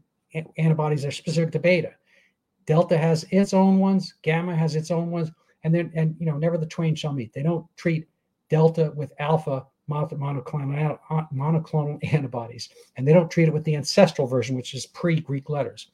antibodies 0.57 1.05
are 1.05 1.11
specific 1.11 1.53
to 1.53 1.59
beta. 1.59 1.93
Delta 2.67 2.97
has 2.97 3.25
its 3.31 3.53
own 3.53 3.79
ones. 3.79 4.15
Gamma 4.23 4.55
has 4.55 4.77
its 4.77 4.91
own 4.91 5.11
ones 5.11 5.31
and 5.65 5.75
then 5.75 5.91
and 5.95 6.17
you 6.19 6.27
know 6.27 6.37
never 6.37 6.59
the 6.59 6.67
twain 6.67 6.95
shall 6.95 7.13
meet. 7.13 7.33
They 7.33 7.43
don't 7.43 7.67
treat 7.77 8.09
delta 8.49 8.93
with 8.95 9.13
alpha 9.19 9.67
monoclonal, 9.91 10.99
monoclonal 11.35 11.99
antibodies, 12.13 12.69
and 12.97 13.07
they 13.07 13.13
don't 13.13 13.31
treat 13.31 13.49
it 13.49 13.55
with 13.55 13.65
the 13.65 13.77
ancestral 13.77 14.27
version, 14.27 14.57
which 14.57 14.75
is 14.75 14.87
pre-Greek 14.87 15.51
letters. 15.51 15.91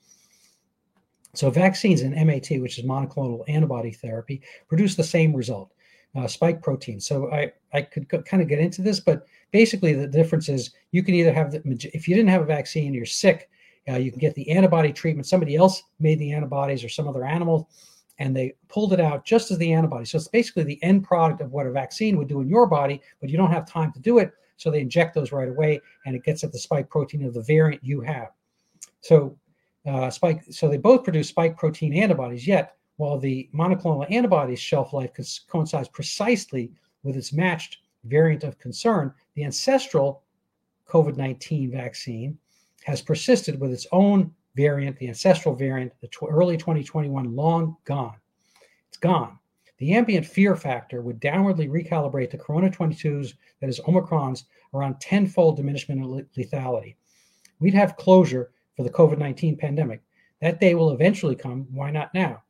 So 1.35 1.51
vaccines 1.51 2.03
and 2.03 2.15
MAT, 2.15 2.61
which 2.61 2.79
is 2.79 2.85
monoclonal 2.85 3.45
antibody 3.49 3.93
therapy, 3.93 4.43
produce 4.69 4.95
the 4.95 5.05
same 5.05 5.35
result, 5.35 5.73
uh, 6.17 6.27
spike 6.27 6.63
protein. 6.63 7.01
So 7.01 7.31
I 7.31 7.53
I 7.73 7.83
could 7.83 8.09
kind 8.09 8.43
of 8.43 8.49
get 8.49 8.59
into 8.59 8.83
this, 8.83 9.01
but 9.01 9.27
basically 9.51 9.93
the 9.93 10.07
difference 10.07 10.49
is 10.49 10.71
you 10.93 11.03
can 11.03 11.15
either 11.15 11.33
have 11.33 11.51
the 11.51 11.91
if 11.95 12.09
you 12.09 12.15
didn't 12.15 12.31
have 12.31 12.43
a 12.43 12.47
vaccine, 12.47 12.95
you're 12.95 13.07
sick. 13.07 13.51
Uh, 13.89 13.97
you 13.97 14.11
can 14.11 14.21
get 14.21 14.35
the 14.35 14.51
antibody 14.51 14.93
treatment. 14.93 15.27
Somebody 15.27 15.57
else 15.57 15.83
made 15.99 16.19
the 16.19 16.33
antibodies, 16.33 16.85
or 16.85 16.89
some 16.89 17.09
other 17.09 17.25
animal 17.25 17.69
and 18.19 18.35
they 18.37 18.55
pulled 18.69 18.93
it 18.93 19.01
out 19.01 19.25
just 19.25 19.51
as 19.51 19.59
the 19.59 19.73
antibody. 19.73 20.05
So 20.05 20.19
it's 20.19 20.29
basically 20.29 20.65
the 20.65 20.83
end 20.83 21.05
product 21.05 21.41
of 21.41 21.53
what 21.53 21.67
a 21.67 21.71
vaccine 21.71 22.19
would 22.19 22.29
do 22.29 22.41
in 22.41 22.49
your 22.49 22.67
body, 22.67 23.01
but 23.21 23.31
you 23.31 23.37
don't 23.37 23.53
have 23.53 23.69
time 23.69 23.93
to 23.93 24.01
do 24.01 24.19
it. 24.19 24.33
So 24.57 24.71
they 24.71 24.81
inject 24.81 25.15
those 25.15 25.31
right 25.31 25.49
away, 25.49 25.81
and 26.05 26.17
it 26.17 26.25
gets 26.25 26.43
at 26.43 26.51
the 26.51 26.59
spike 26.59 26.91
protein 26.91 27.25
of 27.25 27.35
the 27.35 27.43
variant 27.43 27.85
you 27.85 28.01
have. 28.01 28.31
So 29.03 29.39
uh, 29.87 30.11
spike. 30.11 30.43
So 30.51 30.69
they 30.69 30.79
both 30.79 31.05
produce 31.05 31.29
spike 31.29 31.57
protein 31.57 31.95
antibodies. 31.95 32.47
Yet, 32.47 32.75
while 32.97 33.19
the 33.19 33.49
monoclonal 33.55 34.11
antibodies 34.11 34.59
shelf 34.59 34.93
life 34.93 35.11
coincides 35.49 35.89
precisely 35.89 36.73
with 37.05 37.17
its 37.17 37.33
matched 37.33 37.79
variant 38.05 38.43
of 38.43 38.59
concern, 38.59 39.15
the 39.35 39.45
ancestral 39.45 40.25
COVID-19 40.89 41.71
vaccine 41.71 42.37
has 42.85 43.03
persisted 43.03 43.61
with 43.61 43.73
its 43.73 43.87
own 43.93 44.33
variant, 44.55 44.97
the 44.99 45.09
ancestral 45.09 45.55
variant, 45.55 45.93
the 46.01 46.09
tw- 46.09 46.25
early 46.29 46.57
2021, 46.57 47.35
long 47.35 47.77
gone. 47.85 48.17
It's 48.89 48.99
gone. 48.99 49.39
The 49.79 49.95
ambient 49.95 50.27
fear 50.27 50.57
factor 50.57 51.03
would 51.03 51.21
downwardly 51.21 51.69
recalibrate 51.69 52.31
the 52.31 52.39
Corona 52.39 52.69
22s, 52.69 53.35
that 53.61 53.69
is 53.69 53.81
Omicron's, 53.81 54.45
around 54.75 55.01
tenfold 55.01 55.57
diminishment 55.57 56.03
of 56.03 56.27
lethality. 56.37 56.97
We'd 57.61 57.75
have 57.75 57.97
closure 57.97 58.51
for 58.77 58.83
the 58.83 58.91
COVID 58.91 59.19
19 59.19 59.57
pandemic. 59.57 60.01
That 60.41 60.61
day 60.61 60.75
will 60.75 60.93
eventually 60.93 61.35
come. 61.35 61.67
Why 61.71 61.91
not 61.91 62.13
now? 62.15 62.43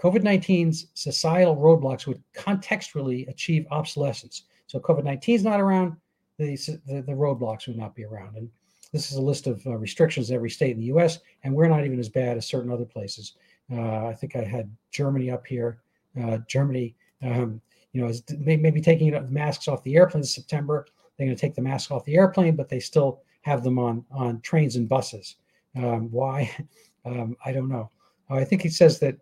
COVID 0.00 0.22
19's 0.22 0.88
societal 0.94 1.56
roadblocks 1.56 2.06
would 2.06 2.22
contextually 2.34 3.28
achieve 3.28 3.66
obsolescence. 3.70 4.44
So 4.66 4.80
COVID 4.80 5.04
19 5.04 5.34
is 5.36 5.44
not 5.44 5.60
around, 5.60 5.96
the, 6.38 6.56
the, 6.86 7.02
the 7.02 7.12
roadblocks 7.12 7.66
would 7.68 7.76
not 7.76 7.94
be 7.94 8.04
around. 8.04 8.36
And 8.36 8.48
this 8.92 9.10
is 9.10 9.16
a 9.16 9.22
list 9.22 9.46
of 9.46 9.66
uh, 9.66 9.76
restrictions 9.76 10.30
every 10.30 10.50
state 10.50 10.72
in 10.72 10.78
the 10.78 10.86
U.S., 10.86 11.20
and 11.44 11.54
we're 11.54 11.68
not 11.68 11.84
even 11.84 11.98
as 11.98 12.08
bad 12.08 12.36
as 12.36 12.46
certain 12.46 12.70
other 12.70 12.84
places. 12.84 13.34
Uh, 13.72 14.06
I 14.06 14.14
think 14.14 14.36
I 14.36 14.44
had 14.44 14.70
Germany 14.90 15.30
up 15.30 15.46
here. 15.46 15.78
Uh, 16.20 16.38
Germany, 16.46 16.94
um, 17.22 17.60
you 17.92 18.02
know, 18.02 18.08
is 18.08 18.22
maybe 18.38 18.80
taking 18.80 19.14
masks 19.32 19.68
off 19.68 19.82
the 19.82 19.96
airplanes 19.96 20.28
in 20.28 20.42
September. 20.42 20.86
They're 21.16 21.26
going 21.26 21.36
to 21.36 21.40
take 21.40 21.54
the 21.54 21.62
mask 21.62 21.90
off 21.90 22.04
the 22.04 22.16
airplane, 22.16 22.56
but 22.56 22.68
they 22.68 22.80
still 22.80 23.22
have 23.42 23.62
them 23.62 23.78
on 23.78 24.04
on 24.10 24.40
trains 24.40 24.76
and 24.76 24.88
buses. 24.88 25.36
Um, 25.76 26.10
why? 26.10 26.50
Um, 27.04 27.36
I 27.44 27.50
don't 27.50 27.68
know. 27.68 27.90
I 28.30 28.44
think 28.44 28.62
he 28.62 28.68
says 28.68 29.00
that 29.00 29.16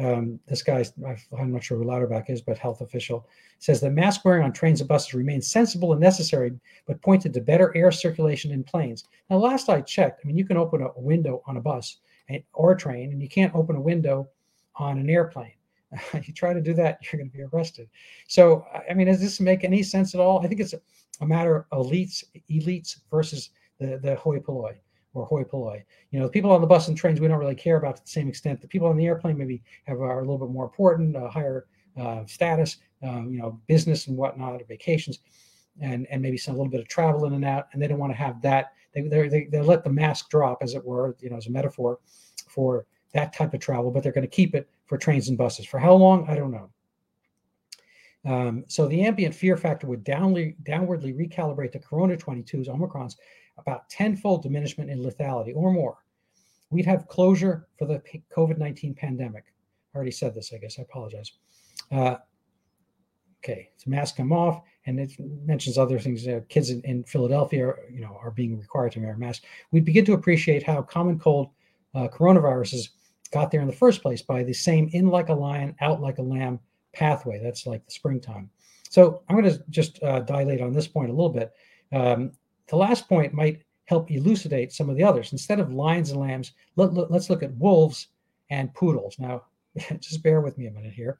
um, 0.00 0.40
this 0.46 0.62
guy, 0.62 0.84
I'm 1.38 1.52
not 1.52 1.62
sure 1.62 1.78
who 1.78 1.84
Lauterbach 1.84 2.30
is, 2.30 2.40
but 2.40 2.58
health 2.58 2.80
official, 2.80 3.28
says 3.58 3.80
that 3.80 3.90
mask 3.90 4.24
wearing 4.24 4.44
on 4.44 4.52
trains 4.52 4.80
and 4.80 4.88
buses 4.88 5.14
remains 5.14 5.50
sensible 5.50 5.92
and 5.92 6.00
necessary, 6.00 6.52
but 6.86 7.02
pointed 7.02 7.34
to 7.34 7.40
better 7.40 7.76
air 7.76 7.92
circulation 7.92 8.52
in 8.52 8.64
planes. 8.64 9.04
Now, 9.28 9.36
last 9.36 9.68
I 9.68 9.80
checked, 9.82 10.20
I 10.24 10.26
mean, 10.26 10.36
you 10.36 10.46
can 10.46 10.56
open 10.56 10.82
a 10.82 11.00
window 11.00 11.42
on 11.46 11.56
a 11.56 11.60
bus 11.60 11.98
or 12.54 12.72
a 12.72 12.78
train, 12.78 13.12
and 13.12 13.20
you 13.20 13.28
can't 13.28 13.54
open 13.54 13.76
a 13.76 13.80
window 13.80 14.28
on 14.76 14.98
an 14.98 15.10
airplane. 15.10 15.52
you 16.22 16.32
try 16.32 16.54
to 16.54 16.60
do 16.60 16.72
that, 16.74 16.98
you're 17.02 17.18
going 17.18 17.30
to 17.30 17.36
be 17.36 17.42
arrested. 17.42 17.88
So, 18.28 18.64
I 18.88 18.94
mean, 18.94 19.08
does 19.08 19.20
this 19.20 19.40
make 19.40 19.64
any 19.64 19.82
sense 19.82 20.14
at 20.14 20.20
all? 20.20 20.44
I 20.44 20.48
think 20.48 20.60
it's 20.60 20.74
a 21.20 21.26
matter 21.26 21.66
of 21.72 21.86
elites, 21.86 22.24
elites 22.48 23.00
versus 23.10 23.50
the 23.78 23.98
the 23.98 24.14
hoi 24.14 24.38
polloi 24.38 24.78
or 25.14 25.26
hoi 25.26 25.44
polloi. 25.44 25.82
You 26.10 26.20
know, 26.20 26.26
the 26.26 26.32
people 26.32 26.52
on 26.52 26.60
the 26.60 26.66
bus 26.66 26.88
and 26.88 26.96
trains 26.96 27.20
we 27.20 27.28
don't 27.28 27.38
really 27.38 27.54
care 27.54 27.76
about 27.76 27.96
to 27.96 28.02
the 28.02 28.08
same 28.08 28.28
extent. 28.28 28.60
The 28.60 28.68
people 28.68 28.88
on 28.88 28.96
the 28.96 29.06
airplane 29.06 29.36
maybe 29.36 29.62
have 29.84 30.00
are 30.00 30.18
a 30.18 30.22
little 30.22 30.38
bit 30.38 30.50
more 30.50 30.64
important, 30.64 31.16
uh, 31.16 31.28
higher 31.28 31.66
uh, 31.98 32.24
status, 32.26 32.78
um, 33.02 33.30
you 33.32 33.38
know, 33.38 33.60
business 33.66 34.06
and 34.06 34.16
whatnot, 34.16 34.60
or 34.60 34.64
vacations, 34.66 35.20
and 35.80 36.06
and 36.10 36.22
maybe 36.22 36.36
some 36.36 36.54
a 36.54 36.58
little 36.58 36.70
bit 36.70 36.80
of 36.80 36.88
travel 36.88 37.24
in 37.26 37.34
and 37.34 37.44
out, 37.44 37.68
and 37.72 37.82
they 37.82 37.88
don't 37.88 37.98
want 37.98 38.12
to 38.12 38.18
have 38.18 38.40
that. 38.42 38.72
They 38.94 39.02
they 39.02 39.48
they 39.50 39.60
let 39.60 39.84
the 39.84 39.90
mask 39.90 40.30
drop, 40.30 40.58
as 40.62 40.74
it 40.74 40.84
were, 40.84 41.16
you 41.20 41.30
know, 41.30 41.36
as 41.36 41.46
a 41.46 41.50
metaphor 41.50 41.98
for 42.48 42.86
that 43.12 43.32
type 43.32 43.54
of 43.54 43.60
travel, 43.60 43.90
but 43.90 44.02
they're 44.02 44.12
going 44.12 44.22
to 44.22 44.28
keep 44.28 44.54
it 44.54 44.68
for 44.86 44.96
trains 44.96 45.28
and 45.28 45.38
buses. 45.38 45.66
For 45.66 45.78
how 45.78 45.94
long? 45.94 46.28
I 46.28 46.36
don't 46.36 46.52
know. 46.52 46.70
Um, 48.24 48.64
so 48.68 48.86
the 48.86 49.02
ambient 49.02 49.34
fear 49.34 49.56
factor 49.56 49.86
would 49.86 50.04
downly, 50.04 50.56
downwardly 50.64 51.16
recalibrate 51.16 51.72
the 51.72 51.78
Corona 51.78 52.16
22s, 52.16 52.68
Omicrons, 52.68 53.16
about 53.60 53.88
tenfold 53.88 54.42
diminishment 54.42 54.90
in 54.90 55.02
lethality 55.02 55.52
or 55.54 55.72
more. 55.72 55.98
We'd 56.70 56.86
have 56.86 57.08
closure 57.08 57.68
for 57.78 57.86
the 57.86 58.02
COVID 58.34 58.58
19 58.58 58.94
pandemic. 58.94 59.44
I 59.92 59.96
already 59.96 60.12
said 60.12 60.34
this, 60.34 60.52
I 60.54 60.58
guess. 60.58 60.78
I 60.78 60.82
apologize. 60.82 61.32
Uh, 61.90 62.16
okay, 63.42 63.70
so 63.76 63.90
masks 63.90 64.16
come 64.16 64.32
off, 64.32 64.62
and 64.86 65.00
it 65.00 65.12
mentions 65.18 65.78
other 65.78 65.98
things. 65.98 66.26
Uh, 66.26 66.40
kids 66.48 66.70
in, 66.70 66.80
in, 66.82 67.02
Philadelphia, 67.04 67.66
are, 67.66 67.80
you 67.90 68.00
know, 68.00 68.16
are 68.22 68.30
being 68.30 68.58
required 68.58 68.92
to 68.92 69.00
wear 69.00 69.16
masks. 69.16 69.44
We 69.72 69.80
begin 69.80 70.04
to 70.04 70.12
appreciate 70.12 70.62
how 70.62 70.82
common 70.82 71.18
cold 71.18 71.50
uh, 71.94 72.06
coronaviruses 72.08 72.90
got 73.32 73.50
there 73.50 73.60
in 73.60 73.66
the 73.66 73.72
first 73.72 74.02
place 74.02 74.22
by 74.22 74.44
the 74.44 74.52
same 74.52 74.88
in 74.92 75.08
like 75.08 75.28
a 75.28 75.34
lion, 75.34 75.74
out 75.80 76.00
like 76.00 76.18
a 76.18 76.22
lamb 76.22 76.60
pathway. 76.92 77.40
That's 77.42 77.66
like 77.66 77.84
the 77.84 77.92
springtime. 77.92 78.50
So 78.88 79.22
I'm 79.28 79.40
going 79.40 79.52
to 79.52 79.62
just 79.70 80.02
uh, 80.02 80.20
dilate 80.20 80.60
on 80.60 80.72
this 80.72 80.88
point 80.88 81.10
a 81.10 81.12
little 81.12 81.30
bit. 81.30 81.52
Um, 81.92 82.32
the 82.70 82.76
last 82.76 83.08
point 83.08 83.34
might 83.34 83.62
help 83.84 84.10
elucidate 84.10 84.72
some 84.72 84.88
of 84.88 84.96
the 84.96 85.02
others. 85.02 85.32
Instead 85.32 85.58
of 85.58 85.72
lions 85.72 86.10
and 86.10 86.20
lambs, 86.20 86.52
let, 86.76 86.94
let, 86.94 87.10
let's 87.10 87.28
look 87.28 87.42
at 87.42 87.56
wolves 87.56 88.06
and 88.48 88.72
poodles. 88.72 89.18
Now, 89.18 89.42
just 89.98 90.22
bear 90.22 90.40
with 90.40 90.56
me 90.56 90.66
a 90.66 90.70
minute 90.70 90.92
here. 90.92 91.18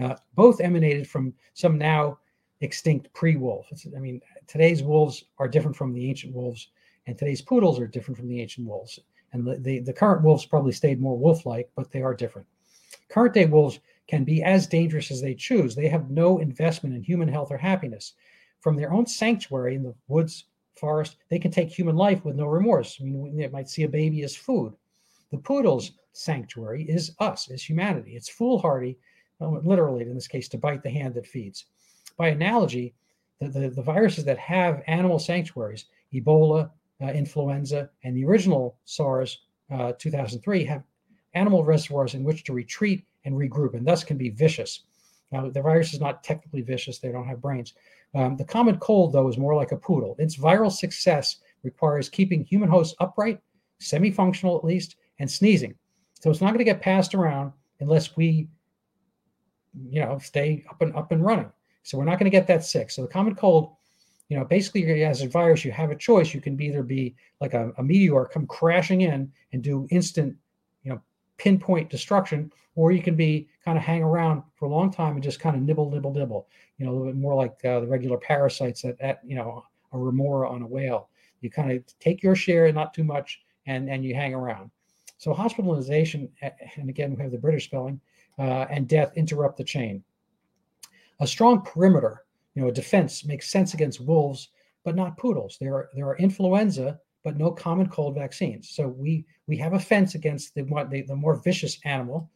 Uh, 0.00 0.14
both 0.34 0.60
emanated 0.60 1.08
from 1.08 1.34
some 1.54 1.76
now 1.76 2.18
extinct 2.60 3.12
pre-wolf. 3.12 3.66
I 3.94 3.98
mean, 3.98 4.20
today's 4.46 4.82
wolves 4.82 5.24
are 5.38 5.48
different 5.48 5.76
from 5.76 5.92
the 5.92 6.08
ancient 6.08 6.32
wolves, 6.32 6.68
and 7.06 7.18
today's 7.18 7.42
poodles 7.42 7.80
are 7.80 7.88
different 7.88 8.16
from 8.16 8.28
the 8.28 8.40
ancient 8.40 8.66
wolves. 8.68 9.00
And 9.32 9.44
the, 9.44 9.56
the, 9.56 9.80
the 9.80 9.92
current 9.92 10.22
wolves 10.22 10.46
probably 10.46 10.72
stayed 10.72 11.00
more 11.00 11.18
wolf-like, 11.18 11.70
but 11.74 11.90
they 11.90 12.02
are 12.02 12.14
different. 12.14 12.46
Current 13.08 13.34
day 13.34 13.46
wolves 13.46 13.80
can 14.06 14.24
be 14.24 14.42
as 14.42 14.66
dangerous 14.66 15.10
as 15.10 15.20
they 15.20 15.34
choose. 15.34 15.74
They 15.74 15.88
have 15.88 16.10
no 16.10 16.38
investment 16.38 16.94
in 16.94 17.02
human 17.02 17.28
health 17.28 17.50
or 17.50 17.58
happiness. 17.58 18.14
From 18.60 18.76
their 18.76 18.92
own 18.92 19.06
sanctuary 19.06 19.74
in 19.74 19.82
the 19.82 19.94
woods, 20.06 20.44
forest, 20.74 21.16
they 21.28 21.38
can 21.38 21.50
take 21.50 21.70
human 21.70 21.96
life 21.96 22.24
with 22.24 22.36
no 22.36 22.46
remorse. 22.46 22.98
I 23.00 23.04
mean, 23.04 23.36
they 23.36 23.48
might 23.48 23.68
see 23.68 23.82
a 23.84 23.88
baby 23.88 24.22
as 24.22 24.34
food. 24.34 24.74
The 25.30 25.38
poodle's 25.38 25.92
sanctuary 26.12 26.84
is 26.84 27.14
us, 27.18 27.50
is 27.50 27.62
humanity. 27.62 28.16
It's 28.16 28.28
foolhardy, 28.28 28.98
literally 29.40 30.02
in 30.02 30.14
this 30.14 30.28
case, 30.28 30.48
to 30.48 30.58
bite 30.58 30.82
the 30.82 30.90
hand 30.90 31.14
that 31.14 31.26
feeds. 31.26 31.66
By 32.16 32.28
analogy, 32.28 32.94
the, 33.40 33.48
the, 33.48 33.70
the 33.70 33.82
viruses 33.82 34.24
that 34.24 34.38
have 34.38 34.82
animal 34.86 35.18
sanctuaries, 35.18 35.86
Ebola, 36.12 36.70
uh, 37.02 37.06
influenza, 37.06 37.90
and 38.04 38.16
the 38.16 38.24
original 38.24 38.76
SARS 38.84 39.38
uh, 39.70 39.92
2003 39.98 40.64
have 40.64 40.84
animal 41.34 41.64
reservoirs 41.64 42.14
in 42.14 42.24
which 42.24 42.44
to 42.44 42.52
retreat 42.52 43.04
and 43.24 43.34
regroup, 43.34 43.74
and 43.74 43.86
thus 43.86 44.04
can 44.04 44.16
be 44.16 44.30
vicious. 44.30 44.84
Now, 45.32 45.48
the 45.48 45.62
virus 45.62 45.94
is 45.94 46.00
not 46.00 46.22
technically 46.22 46.60
vicious, 46.60 46.98
they 46.98 47.10
don't 47.10 47.26
have 47.26 47.40
brains. 47.40 47.74
Um, 48.14 48.36
the 48.36 48.44
common 48.44 48.78
cold, 48.78 49.12
though, 49.12 49.28
is 49.28 49.38
more 49.38 49.54
like 49.54 49.72
a 49.72 49.76
poodle. 49.76 50.14
Its 50.18 50.36
viral 50.36 50.70
success 50.70 51.38
requires 51.62 52.08
keeping 52.08 52.44
human 52.44 52.68
hosts 52.68 52.94
upright, 53.00 53.40
semi 53.78 54.10
functional 54.10 54.56
at 54.56 54.64
least, 54.64 54.96
and 55.18 55.30
sneezing. 55.30 55.74
So 56.20 56.30
it's 56.30 56.40
not 56.40 56.48
going 56.48 56.58
to 56.58 56.64
get 56.64 56.82
passed 56.82 57.14
around 57.14 57.52
unless 57.80 58.16
we, 58.16 58.48
you 59.88 60.00
know, 60.00 60.18
stay 60.18 60.64
up 60.70 60.82
and 60.82 60.94
up 60.94 61.10
and 61.12 61.24
running. 61.24 61.50
So 61.82 61.98
we're 61.98 62.04
not 62.04 62.18
going 62.18 62.30
to 62.30 62.36
get 62.36 62.46
that 62.46 62.64
sick. 62.64 62.90
So 62.90 63.02
the 63.02 63.08
common 63.08 63.34
cold, 63.34 63.74
you 64.28 64.36
know, 64.36 64.44
basically 64.44 65.04
as 65.04 65.22
a 65.22 65.28
virus, 65.28 65.64
you 65.64 65.72
have 65.72 65.90
a 65.90 65.96
choice. 65.96 66.32
You 66.32 66.40
can 66.40 66.60
either 66.60 66.82
be 66.82 67.16
like 67.40 67.54
a, 67.54 67.72
a 67.78 67.82
meteor 67.82 68.26
come 68.26 68.46
crashing 68.46 69.00
in 69.00 69.32
and 69.52 69.62
do 69.62 69.88
instant, 69.90 70.36
pinpoint 71.38 71.90
destruction, 71.90 72.52
or 72.74 72.92
you 72.92 73.02
can 73.02 73.16
be 73.16 73.48
kind 73.64 73.76
of 73.76 73.84
hang 73.84 74.02
around 74.02 74.42
for 74.54 74.66
a 74.66 74.68
long 74.68 74.92
time 74.92 75.14
and 75.14 75.22
just 75.22 75.40
kind 75.40 75.56
of 75.56 75.62
nibble, 75.62 75.90
nibble, 75.90 76.12
nibble. 76.12 76.48
You 76.78 76.86
know, 76.86 76.92
a 76.92 76.94
little 76.94 77.12
bit 77.12 77.16
more 77.16 77.34
like 77.34 77.62
uh, 77.64 77.80
the 77.80 77.86
regular 77.86 78.18
parasites 78.18 78.82
that, 78.82 79.00
at 79.00 79.20
you 79.24 79.36
know, 79.36 79.64
a 79.92 79.98
remora 79.98 80.48
on 80.48 80.62
a 80.62 80.66
whale. 80.66 81.08
You 81.40 81.50
kind 81.50 81.72
of 81.72 81.84
take 81.98 82.22
your 82.22 82.36
share, 82.36 82.70
not 82.72 82.94
too 82.94 83.04
much, 83.04 83.42
and 83.66 83.88
and 83.88 84.04
you 84.04 84.14
hang 84.14 84.34
around. 84.34 84.70
So 85.18 85.32
hospitalization, 85.32 86.28
and 86.76 86.88
again 86.88 87.14
we 87.14 87.22
have 87.22 87.32
the 87.32 87.38
British 87.38 87.66
spelling, 87.66 88.00
uh, 88.38 88.66
and 88.70 88.88
death 88.88 89.12
interrupt 89.16 89.56
the 89.56 89.64
chain. 89.64 90.02
A 91.20 91.26
strong 91.26 91.62
perimeter, 91.62 92.24
you 92.54 92.62
know, 92.62 92.68
a 92.68 92.72
defense 92.72 93.24
makes 93.24 93.48
sense 93.48 93.74
against 93.74 94.00
wolves, 94.00 94.48
but 94.84 94.96
not 94.96 95.16
poodles. 95.16 95.58
There 95.60 95.74
are 95.74 95.90
there 95.94 96.06
are 96.08 96.16
influenza, 96.16 97.00
but 97.22 97.36
no 97.36 97.50
common 97.50 97.88
cold 97.88 98.14
vaccines. 98.14 98.70
So 98.70 98.88
we 98.88 99.24
we 99.46 99.56
have 99.58 99.74
a 99.74 99.78
fence 99.78 100.14
against 100.14 100.54
the 100.54 100.62
the, 100.62 101.02
the 101.02 101.16
more 101.16 101.36
vicious 101.36 101.78
animal, 101.84 102.30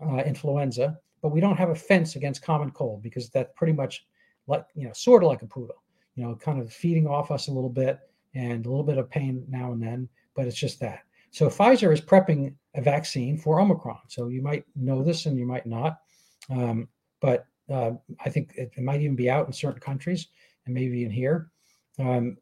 uh, 0.00 0.18
influenza, 0.18 0.98
but 1.22 1.30
we 1.30 1.40
don't 1.40 1.56
have 1.56 1.70
a 1.70 1.74
fence 1.74 2.16
against 2.16 2.42
common 2.42 2.70
cold 2.70 3.02
because 3.02 3.30
that's 3.30 3.52
pretty 3.56 3.72
much 3.72 4.06
like 4.46 4.64
you 4.74 4.86
know 4.86 4.92
sort 4.92 5.22
of 5.22 5.28
like 5.28 5.42
a 5.42 5.46
poodle, 5.46 5.82
you 6.14 6.24
know, 6.24 6.34
kind 6.36 6.60
of 6.60 6.72
feeding 6.72 7.06
off 7.06 7.30
us 7.30 7.48
a 7.48 7.52
little 7.52 7.70
bit 7.70 7.98
and 8.34 8.66
a 8.66 8.68
little 8.68 8.84
bit 8.84 8.98
of 8.98 9.10
pain 9.10 9.44
now 9.48 9.72
and 9.72 9.82
then, 9.82 10.08
but 10.34 10.46
it's 10.46 10.56
just 10.56 10.80
that. 10.80 11.00
So 11.30 11.48
Pfizer 11.48 11.92
is 11.92 12.00
prepping 12.00 12.54
a 12.74 12.80
vaccine 12.80 13.36
for 13.36 13.60
Omicron. 13.60 14.00
So 14.08 14.28
you 14.28 14.42
might 14.42 14.64
know 14.76 15.02
this 15.02 15.26
and 15.26 15.38
you 15.38 15.46
might 15.46 15.66
not, 15.66 15.98
um, 16.50 16.88
but 17.20 17.46
uh, 17.68 17.92
I 18.24 18.30
think 18.30 18.52
it, 18.56 18.70
it, 18.76 18.82
might 18.82 19.02
even 19.02 19.16
be 19.16 19.28
out 19.28 19.46
in 19.46 19.52
certain 19.52 19.80
countries 19.80 20.28
and 20.64 20.74
maybe 20.74 21.04
in 21.04 21.10
here. 21.10 21.50
Um, 21.98 22.38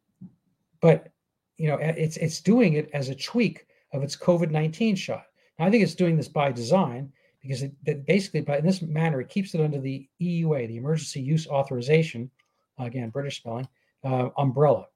but 0.80 1.08
you 1.56 1.68
know, 1.68 1.78
it's 1.80 2.16
it's 2.16 2.40
doing 2.40 2.74
it 2.74 2.90
as 2.92 3.08
a 3.08 3.14
tweak 3.14 3.66
of 3.92 4.02
its 4.02 4.16
COVID 4.16 4.50
nineteen 4.50 4.96
shot. 4.96 5.24
Now, 5.58 5.66
I 5.66 5.70
think 5.70 5.82
it's 5.82 5.94
doing 5.94 6.16
this 6.16 6.28
by 6.28 6.52
design 6.52 7.12
because 7.40 7.62
it, 7.62 8.06
basically, 8.06 8.40
by 8.42 8.58
in 8.58 8.66
this 8.66 8.82
manner, 8.82 9.20
it 9.20 9.28
keeps 9.28 9.54
it 9.54 9.60
under 9.60 9.80
the 9.80 10.08
EUA, 10.20 10.68
the 10.68 10.76
Emergency 10.76 11.20
Use 11.20 11.46
Authorization, 11.46 12.30
again 12.78 13.10
British 13.10 13.38
spelling, 13.38 13.68
uh, 14.04 14.28
umbrella. 14.36 14.86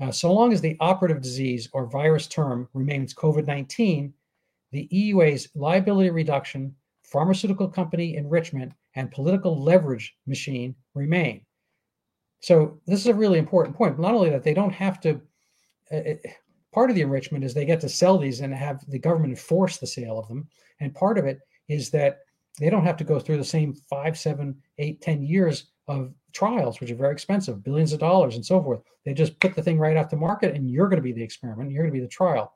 Uh, 0.00 0.10
so 0.10 0.32
long 0.32 0.52
as 0.52 0.60
the 0.60 0.76
operative 0.80 1.22
disease 1.22 1.68
or 1.72 1.86
virus 1.86 2.26
term 2.26 2.68
remains 2.74 3.14
COVID 3.14 3.46
19, 3.46 4.12
the 4.72 4.88
EUA's 4.92 5.48
liability 5.54 6.10
reduction, 6.10 6.74
pharmaceutical 7.02 7.68
company 7.68 8.16
enrichment, 8.16 8.72
and 8.94 9.10
political 9.10 9.62
leverage 9.62 10.14
machine 10.26 10.74
remain. 10.94 11.44
So, 12.40 12.78
this 12.86 13.00
is 13.00 13.06
a 13.06 13.14
really 13.14 13.38
important 13.38 13.76
point. 13.76 13.98
Not 13.98 14.14
only 14.14 14.30
that, 14.30 14.42
they 14.42 14.54
don't 14.54 14.72
have 14.72 15.00
to, 15.00 15.20
it, 15.90 16.20
uh, 16.24 16.28
part 16.72 16.90
of 16.90 16.96
the 16.96 17.02
enrichment 17.02 17.44
is 17.44 17.54
they 17.54 17.64
get 17.64 17.80
to 17.80 17.88
sell 17.88 18.18
these 18.18 18.40
and 18.40 18.52
have 18.54 18.84
the 18.88 18.98
government 18.98 19.32
enforce 19.32 19.78
the 19.78 19.86
sale 19.86 20.18
of 20.18 20.28
them. 20.28 20.46
And 20.80 20.94
part 20.94 21.18
of 21.18 21.24
it 21.24 21.40
is 21.68 21.90
that 21.90 22.20
they 22.58 22.70
don't 22.70 22.84
have 22.84 22.96
to 22.98 23.04
go 23.04 23.18
through 23.18 23.38
the 23.38 23.44
same 23.44 23.74
five, 23.74 24.18
seven, 24.18 24.56
eight, 24.78 25.00
ten 25.02 25.22
years 25.22 25.68
of 25.88 26.12
trials, 26.32 26.80
which 26.80 26.90
are 26.90 26.96
very 26.96 27.12
expensive, 27.12 27.64
billions 27.64 27.92
of 27.92 28.00
dollars 28.00 28.36
and 28.36 28.44
so 28.44 28.62
forth. 28.62 28.80
They 29.04 29.14
just 29.14 29.38
put 29.40 29.54
the 29.54 29.62
thing 29.62 29.78
right 29.78 29.96
off 29.96 30.10
the 30.10 30.16
market 30.16 30.54
and 30.54 30.70
you're 30.70 30.88
going 30.88 30.98
to 30.98 31.02
be 31.02 31.12
the 31.12 31.22
experiment, 31.22 31.70
you're 31.70 31.82
going 31.82 31.92
to 31.92 31.98
be 31.98 32.04
the 32.04 32.10
trial. 32.10 32.52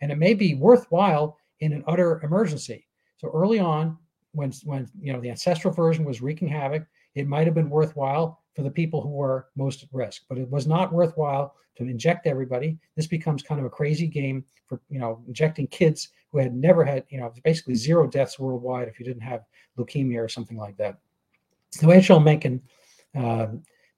And 0.00 0.10
it 0.10 0.18
may 0.18 0.34
be 0.34 0.54
worthwhile 0.54 1.38
in 1.60 1.72
an 1.72 1.84
utter 1.86 2.20
emergency. 2.22 2.86
So 3.18 3.30
early 3.32 3.58
on, 3.58 3.96
when 4.32 4.52
when 4.64 4.88
you 5.00 5.12
know 5.12 5.20
the 5.20 5.30
ancestral 5.30 5.72
version 5.72 6.04
was 6.04 6.20
wreaking 6.20 6.48
havoc, 6.48 6.84
it 7.14 7.28
might 7.28 7.46
have 7.46 7.54
been 7.54 7.70
worthwhile 7.70 8.42
for 8.54 8.62
the 8.62 8.70
people 8.70 9.00
who 9.00 9.10
were 9.10 9.48
most 9.56 9.82
at 9.82 9.88
risk, 9.92 10.22
but 10.28 10.38
it 10.38 10.48
was 10.48 10.66
not 10.66 10.92
worthwhile 10.92 11.54
to 11.76 11.84
inject 11.84 12.26
everybody. 12.26 12.78
This 12.96 13.06
becomes 13.06 13.42
kind 13.42 13.58
of 13.58 13.66
a 13.66 13.70
crazy 13.70 14.06
game 14.06 14.44
for 14.66 14.80
you 14.88 14.98
know 14.98 15.22
injecting 15.26 15.66
kids 15.66 16.10
who 16.30 16.38
had 16.38 16.54
never 16.54 16.84
had 16.84 17.04
you 17.08 17.20
know 17.20 17.32
basically 17.42 17.74
zero 17.74 18.06
deaths 18.06 18.38
worldwide 18.38 18.88
if 18.88 18.98
you 18.98 19.04
didn't 19.04 19.22
have 19.22 19.44
leukemia 19.78 20.22
or 20.22 20.28
something 20.28 20.56
like 20.56 20.76
that. 20.76 20.98
So 21.70 21.90
H.L. 21.90 22.20
Mencken, 22.20 22.62
uh, 23.16 23.48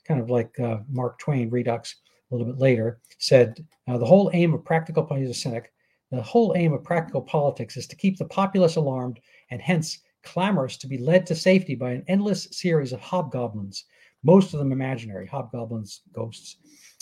kind 0.05 0.21
of 0.21 0.31
like 0.31 0.59
uh, 0.59 0.79
Mark 0.88 1.19
Twain 1.19 1.51
Redux 1.51 1.97
a 2.31 2.35
little 2.35 2.51
bit 2.51 2.59
later, 2.59 3.01
said 3.19 3.64
uh, 3.87 3.99
the 3.99 4.07
whole 4.07 4.31
aim 4.33 4.55
of 4.55 4.64
practical, 4.64 5.07
he's 5.14 5.29
a 5.29 5.35
cynic, 5.35 5.73
the 6.11 6.23
whole 6.23 6.53
aim 6.57 6.73
of 6.73 6.85
practical 6.85 7.21
politics 7.21 7.77
is 7.77 7.87
to 7.88 7.97
keep 7.97 8.16
the 8.16 8.25
populace 8.25 8.77
alarmed 8.77 9.21
and 9.51 9.61
hence 9.61 9.99
clamorous 10.23 10.77
to 10.79 10.87
be 10.87 10.99
led 10.99 11.27
to 11.27 11.35
safety 11.35 11.75
by 11.75 11.90
an 11.90 12.05
endless 12.09 12.49
series 12.51 12.92
of 12.92 13.01
hobgoblins, 13.01 13.85
most 14.27 14.53
of 14.53 14.59
them 14.59 14.73
imaginary, 14.73 15.27
hobgoblins, 15.27 16.03
ghosts, 16.12 16.57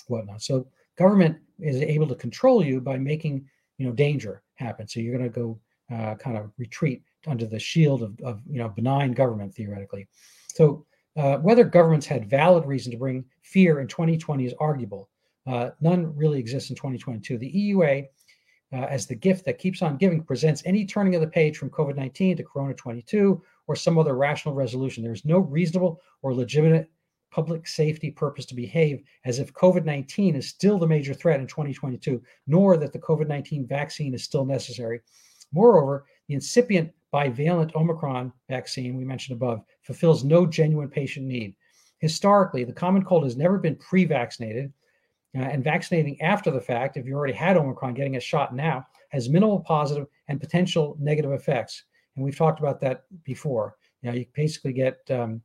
whatnot. 0.09 0.43
So 0.43 0.67
government 0.97 1.39
is 1.59 1.81
able 1.81 2.07
to 2.09 2.15
control 2.15 2.63
you 2.63 2.81
by 2.81 2.99
making 2.99 3.47
you 3.79 3.87
know 3.87 3.93
danger 3.93 4.43
happen. 4.55 4.87
So 4.87 5.01
you're 5.01 5.17
going 5.17 5.33
to 5.33 5.41
go 5.41 5.59
uh, 5.91 6.15
kind 6.17 6.37
of 6.37 6.53
retreat 6.59 7.03
under 7.27 7.47
the 7.47 7.59
shield 7.59 8.03
of, 8.03 8.21
of 8.23 8.43
you 8.49 8.59
know 8.59 8.69
benign 8.69 9.13
government 9.13 9.55
theoretically. 9.55 10.07
So 10.49 10.85
uh, 11.17 11.39
whether 11.39 11.65
governments 11.65 12.07
had 12.07 12.29
valid 12.29 12.67
reason 12.67 12.93
to 12.93 12.99
bring 12.99 13.25
fear 13.43 13.81
in 13.81 13.89
2020 13.89 14.45
is 14.45 14.55
arguable. 14.61 15.09
Uh, 15.47 15.71
none 15.81 16.15
really 16.17 16.39
exists 16.39 16.71
in 16.71 16.77
2022. 16.77 17.39
The 17.39 17.53
EUA, 17.53 18.07
uh, 18.73 18.87
as 18.89 19.07
the 19.07 19.15
gift 19.15 19.45
that 19.45 19.59
keeps 19.59 19.83
on 19.83 19.97
giving, 19.97 20.23
presents 20.23 20.63
any 20.65 20.85
turning 20.85 21.15
of 21.15 21.21
the 21.21 21.27
page 21.27 21.57
from 21.57 21.71
COVID 21.71 21.97
19 21.97 22.37
to 22.37 22.43
Corona 22.43 22.75
22 22.75 23.43
or 23.67 23.77
some 23.77 23.99
other 23.99 24.15
rational 24.15 24.55
resolution. 24.55 25.03
There 25.03 25.13
is 25.13 25.25
no 25.25 25.39
reasonable 25.39 26.01
or 26.23 26.35
legitimate 26.35 26.91
public 27.35 27.66
safety 27.66 28.12
purpose 28.12 28.47
to 28.47 28.55
behave 28.55 29.03
as 29.25 29.40
if 29.40 29.53
COVID 29.55 29.85
19 29.85 30.37
is 30.37 30.49
still 30.49 30.79
the 30.79 30.87
major 30.87 31.12
threat 31.12 31.40
in 31.40 31.49
2022, 31.49 32.23
nor 32.47 32.77
that 32.77 32.92
the 32.92 32.99
COVID 33.01 33.27
19 33.27 33.66
vaccine 33.66 34.14
is 34.14 34.23
still 34.23 34.44
necessary. 34.44 35.01
Moreover, 35.53 36.07
the 36.29 36.35
incipient 36.35 36.92
bivalent 37.12 37.75
Omicron 37.75 38.33
vaccine 38.49 38.97
we 38.97 39.05
mentioned 39.05 39.37
above 39.37 39.64
fulfills 39.83 40.23
no 40.23 40.47
genuine 40.47 40.88
patient 40.88 41.27
need. 41.27 41.57
Historically, 41.99 42.62
the 42.62 42.73
common 42.73 43.05
cold 43.05 43.25
has 43.25 43.37
never 43.37 43.59
been 43.59 43.77
pre 43.77 44.05
vaccinated. 44.05 44.73
uh, 45.37 45.40
and 45.40 45.64
vaccinating 45.64 46.20
after 46.20 46.53
the 46.53 46.61
fact, 46.61 46.97
if 46.97 47.05
you 47.05 47.16
already 47.16 47.33
had 47.33 47.57
Omicron, 47.57 47.94
getting 47.94 48.14
a 48.14 48.20
shot 48.20 48.55
now 48.55 48.87
has 49.09 49.29
minimal 49.29 49.59
positive 49.59 50.07
and 50.29 50.40
potential 50.40 50.97
negative 51.01 51.33
effects. 51.33 51.83
And 52.14 52.25
we've 52.25 52.37
talked 52.37 52.61
about 52.61 52.81
that 52.83 53.07
before. 53.25 53.77
You 54.03 54.11
know, 54.11 54.16
you 54.16 54.27
basically 54.35 54.73
get 54.73 54.99
um, 55.11 55.42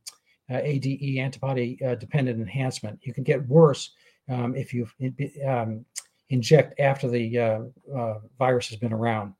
ADE, 0.50 1.18
antibody 1.18 1.78
uh, 1.84 1.94
dependent 1.94 2.40
enhancement. 2.40 2.98
You 3.02 3.12
can 3.12 3.24
get 3.24 3.46
worse 3.46 3.92
um, 4.28 4.54
if 4.54 4.72
you 4.74 4.88
um, 5.46 5.84
inject 6.30 6.78
after 6.80 7.08
the 7.08 7.38
uh, 7.38 7.60
uh, 7.96 8.18
virus 8.38 8.68
has 8.68 8.78
been 8.78 8.92
around 8.92 9.34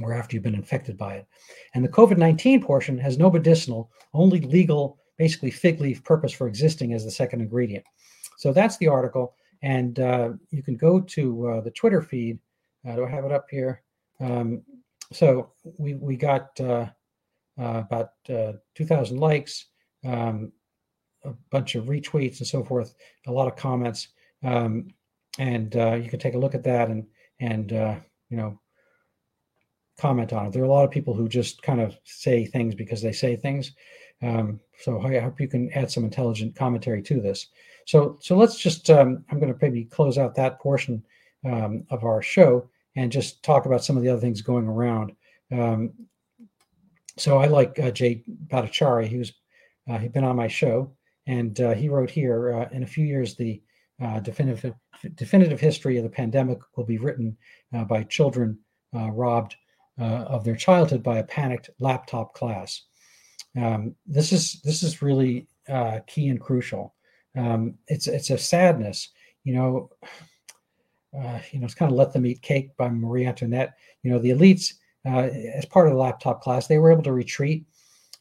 or 0.00 0.14
after 0.14 0.34
you've 0.34 0.42
been 0.42 0.54
infected 0.54 0.96
by 0.96 1.14
it. 1.14 1.26
And 1.74 1.84
the 1.84 1.88
COVID 1.88 2.16
19 2.16 2.62
portion 2.62 2.98
has 2.98 3.18
no 3.18 3.30
medicinal, 3.30 3.90
only 4.14 4.40
legal, 4.40 4.98
basically 5.18 5.50
fig 5.50 5.80
leaf 5.80 6.02
purpose 6.04 6.32
for 6.32 6.46
existing 6.48 6.92
as 6.92 7.04
the 7.04 7.10
second 7.10 7.40
ingredient. 7.40 7.84
So 8.38 8.52
that's 8.52 8.76
the 8.78 8.88
article. 8.88 9.34
And 9.62 10.00
uh, 10.00 10.30
you 10.50 10.62
can 10.62 10.76
go 10.76 11.00
to 11.00 11.48
uh, 11.48 11.60
the 11.60 11.70
Twitter 11.70 12.02
feed. 12.02 12.38
Uh, 12.86 12.96
do 12.96 13.04
I 13.04 13.10
have 13.10 13.24
it 13.24 13.32
up 13.32 13.46
here? 13.50 13.82
Um, 14.20 14.62
so 15.12 15.52
we, 15.78 15.94
we 15.94 16.16
got 16.16 16.58
uh, 16.60 16.86
uh, 17.60 17.82
about 17.86 18.10
uh, 18.28 18.52
2,000 18.74 19.18
likes, 19.18 19.66
um, 20.04 20.52
a 21.24 21.32
bunch 21.50 21.74
of 21.74 21.86
retweets 21.86 22.38
and 22.38 22.46
so 22.46 22.64
forth, 22.64 22.94
a 23.26 23.32
lot 23.32 23.48
of 23.48 23.56
comments. 23.56 24.08
Um, 24.42 24.88
and 25.38 25.74
you 25.74 26.10
can 26.10 26.18
take 26.18 26.34
a 26.34 26.38
look 26.38 26.54
at 26.54 26.64
that 26.64 26.88
and, 26.88 27.06
and 27.40 27.70
you 27.70 28.36
know, 28.36 28.58
comment 29.98 30.32
on 30.32 30.46
it. 30.46 30.52
There 30.52 30.62
are 30.62 30.66
a 30.66 30.70
lot 30.72 30.84
of 30.84 30.90
people 30.90 31.14
who 31.14 31.28
just 31.28 31.62
kind 31.62 31.80
of 31.80 31.96
say 32.04 32.44
things 32.44 32.74
because 32.74 33.02
they 33.02 33.12
say 33.12 33.36
things. 33.36 33.72
Um, 34.22 34.60
so 34.78 35.00
I 35.00 35.18
hope 35.18 35.40
you 35.40 35.48
can 35.48 35.70
add 35.72 35.90
some 35.90 36.04
intelligent 36.04 36.56
commentary 36.56 37.02
to 37.02 37.20
this. 37.20 37.48
So 37.86 38.18
so 38.20 38.36
let's 38.36 38.58
just 38.58 38.90
um, 38.90 39.24
I'm 39.30 39.38
going 39.38 39.52
to 39.52 39.58
maybe 39.60 39.84
close 39.84 40.18
out 40.18 40.34
that 40.36 40.60
portion 40.60 41.04
um, 41.44 41.84
of 41.90 42.04
our 42.04 42.22
show 42.22 42.68
and 42.96 43.10
just 43.10 43.42
talk 43.42 43.66
about 43.66 43.84
some 43.84 43.96
of 43.96 44.02
the 44.02 44.08
other 44.08 44.20
things 44.20 44.42
going 44.42 44.66
around. 44.66 45.12
Um, 45.50 45.92
so 47.18 47.38
I 47.38 47.46
like 47.46 47.78
uh, 47.78 47.90
Jay 47.90 48.22
Bhattacharya. 48.46 49.06
He 49.06 49.18
was 49.18 49.32
uh, 49.88 49.98
he'd 49.98 50.12
been 50.12 50.24
on 50.24 50.36
my 50.36 50.48
show, 50.48 50.92
and 51.26 51.60
uh, 51.60 51.74
he 51.74 51.88
wrote 51.88 52.10
here 52.10 52.52
uh, 52.54 52.68
in 52.72 52.82
a 52.82 52.86
few 52.86 53.04
years 53.04 53.34
the 53.34 53.62
uh, 54.02 54.20
definitive 54.20 54.74
definitive 55.14 55.60
history 55.60 55.96
of 55.96 56.02
the 56.02 56.10
pandemic 56.10 56.58
will 56.76 56.84
be 56.84 56.98
written 56.98 57.36
uh, 57.74 57.84
by 57.84 58.02
children 58.04 58.58
robbed 58.92 59.56
of 59.98 60.44
their 60.44 60.56
childhood 60.56 61.02
by 61.02 61.18
a 61.18 61.24
panicked 61.24 61.70
laptop 61.78 62.34
class. 62.34 62.82
Um, 63.56 63.94
this 64.06 64.32
is 64.32 64.60
this 64.64 64.82
is 64.82 65.02
really 65.02 65.46
key 66.06 66.28
and 66.28 66.40
crucial 66.40 66.94
um, 67.36 67.74
it's 67.88 68.06
it's 68.06 68.30
a 68.30 68.38
sadness, 68.38 69.10
you 69.44 69.54
know. 69.54 69.90
Uh, 71.14 71.38
you 71.50 71.58
know, 71.58 71.66
it's 71.66 71.74
kind 71.74 71.92
of 71.92 71.98
let 71.98 72.10
them 72.10 72.24
eat 72.24 72.40
cake 72.40 72.74
by 72.78 72.88
Marie 72.88 73.26
Antoinette. 73.26 73.74
You 74.02 74.10
know, 74.10 74.18
the 74.18 74.30
elites, 74.30 74.72
uh, 75.04 75.28
as 75.54 75.66
part 75.66 75.86
of 75.86 75.92
the 75.92 75.98
laptop 75.98 76.40
class, 76.40 76.66
they 76.66 76.78
were 76.78 76.90
able 76.90 77.02
to 77.02 77.12
retreat 77.12 77.66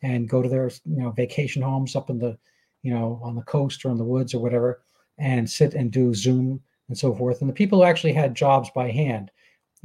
and 0.03 0.29
go 0.29 0.41
to 0.41 0.49
their 0.49 0.69
you 0.85 0.97
know 0.97 1.11
vacation 1.11 1.61
homes 1.61 1.95
up 1.95 2.09
in 2.09 2.17
the 2.19 2.37
you 2.83 2.93
know 2.93 3.19
on 3.23 3.35
the 3.35 3.43
coast 3.43 3.85
or 3.85 3.91
in 3.91 3.97
the 3.97 4.03
woods 4.03 4.33
or 4.33 4.39
whatever, 4.41 4.81
and 5.17 5.49
sit 5.49 5.73
and 5.73 5.91
do 5.91 6.13
Zoom 6.13 6.61
and 6.87 6.97
so 6.97 7.13
forth. 7.13 7.41
And 7.41 7.49
the 7.49 7.53
people 7.53 7.79
who 7.79 7.85
actually 7.85 8.13
had 8.13 8.35
jobs 8.35 8.69
by 8.75 8.89
hand, 8.91 9.31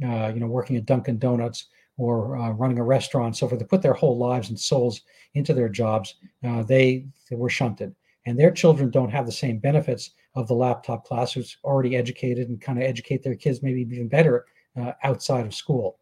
uh, 0.03 0.31
you 0.33 0.39
know, 0.39 0.47
working 0.47 0.75
at 0.75 0.85
Dunkin' 0.85 1.19
Donuts 1.19 1.67
or 1.97 2.37
uh, 2.37 2.51
running 2.51 2.79
a 2.79 2.83
restaurant, 2.83 3.35
so 3.35 3.47
forth, 3.47 3.59
they 3.59 3.65
put 3.65 3.81
their 3.81 3.93
whole 3.93 4.17
lives 4.17 4.49
and 4.49 4.59
souls 4.59 5.01
into 5.33 5.53
their 5.53 5.69
jobs. 5.69 6.15
Uh, 6.43 6.61
they, 6.63 7.07
they 7.29 7.35
were 7.35 7.49
shunted 7.49 7.95
and 8.27 8.37
their 8.37 8.51
children 8.51 8.91
don't 8.91 9.09
have 9.09 9.25
the 9.25 9.31
same 9.31 9.57
benefits 9.57 10.11
of 10.35 10.49
the 10.49 10.53
laptop 10.53 11.05
class 11.05 11.31
who's 11.31 11.57
already 11.63 11.95
educated 11.95 12.49
and 12.49 12.59
kind 12.59 12.77
of 12.77 12.83
educate 12.83 13.23
their 13.23 13.35
kids 13.35 13.63
maybe 13.63 13.79
even 13.79 14.09
better 14.09 14.45
uh, 14.75 14.91
outside 15.03 15.45
of 15.45 15.55
school. 15.55 15.97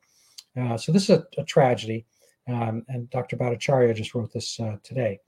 Uh, 0.59 0.75
so 0.75 0.91
this 0.91 1.03
is 1.03 1.11
a, 1.11 1.23
a 1.37 1.43
tragedy. 1.43 2.03
Um, 2.47 2.83
and 2.87 3.09
Dr. 3.09 3.37
Bhattacharya 3.37 3.95
just 3.95 4.13
wrote 4.13 4.31
this 4.31 4.59
uh, 4.59 4.77
today. 4.83 5.19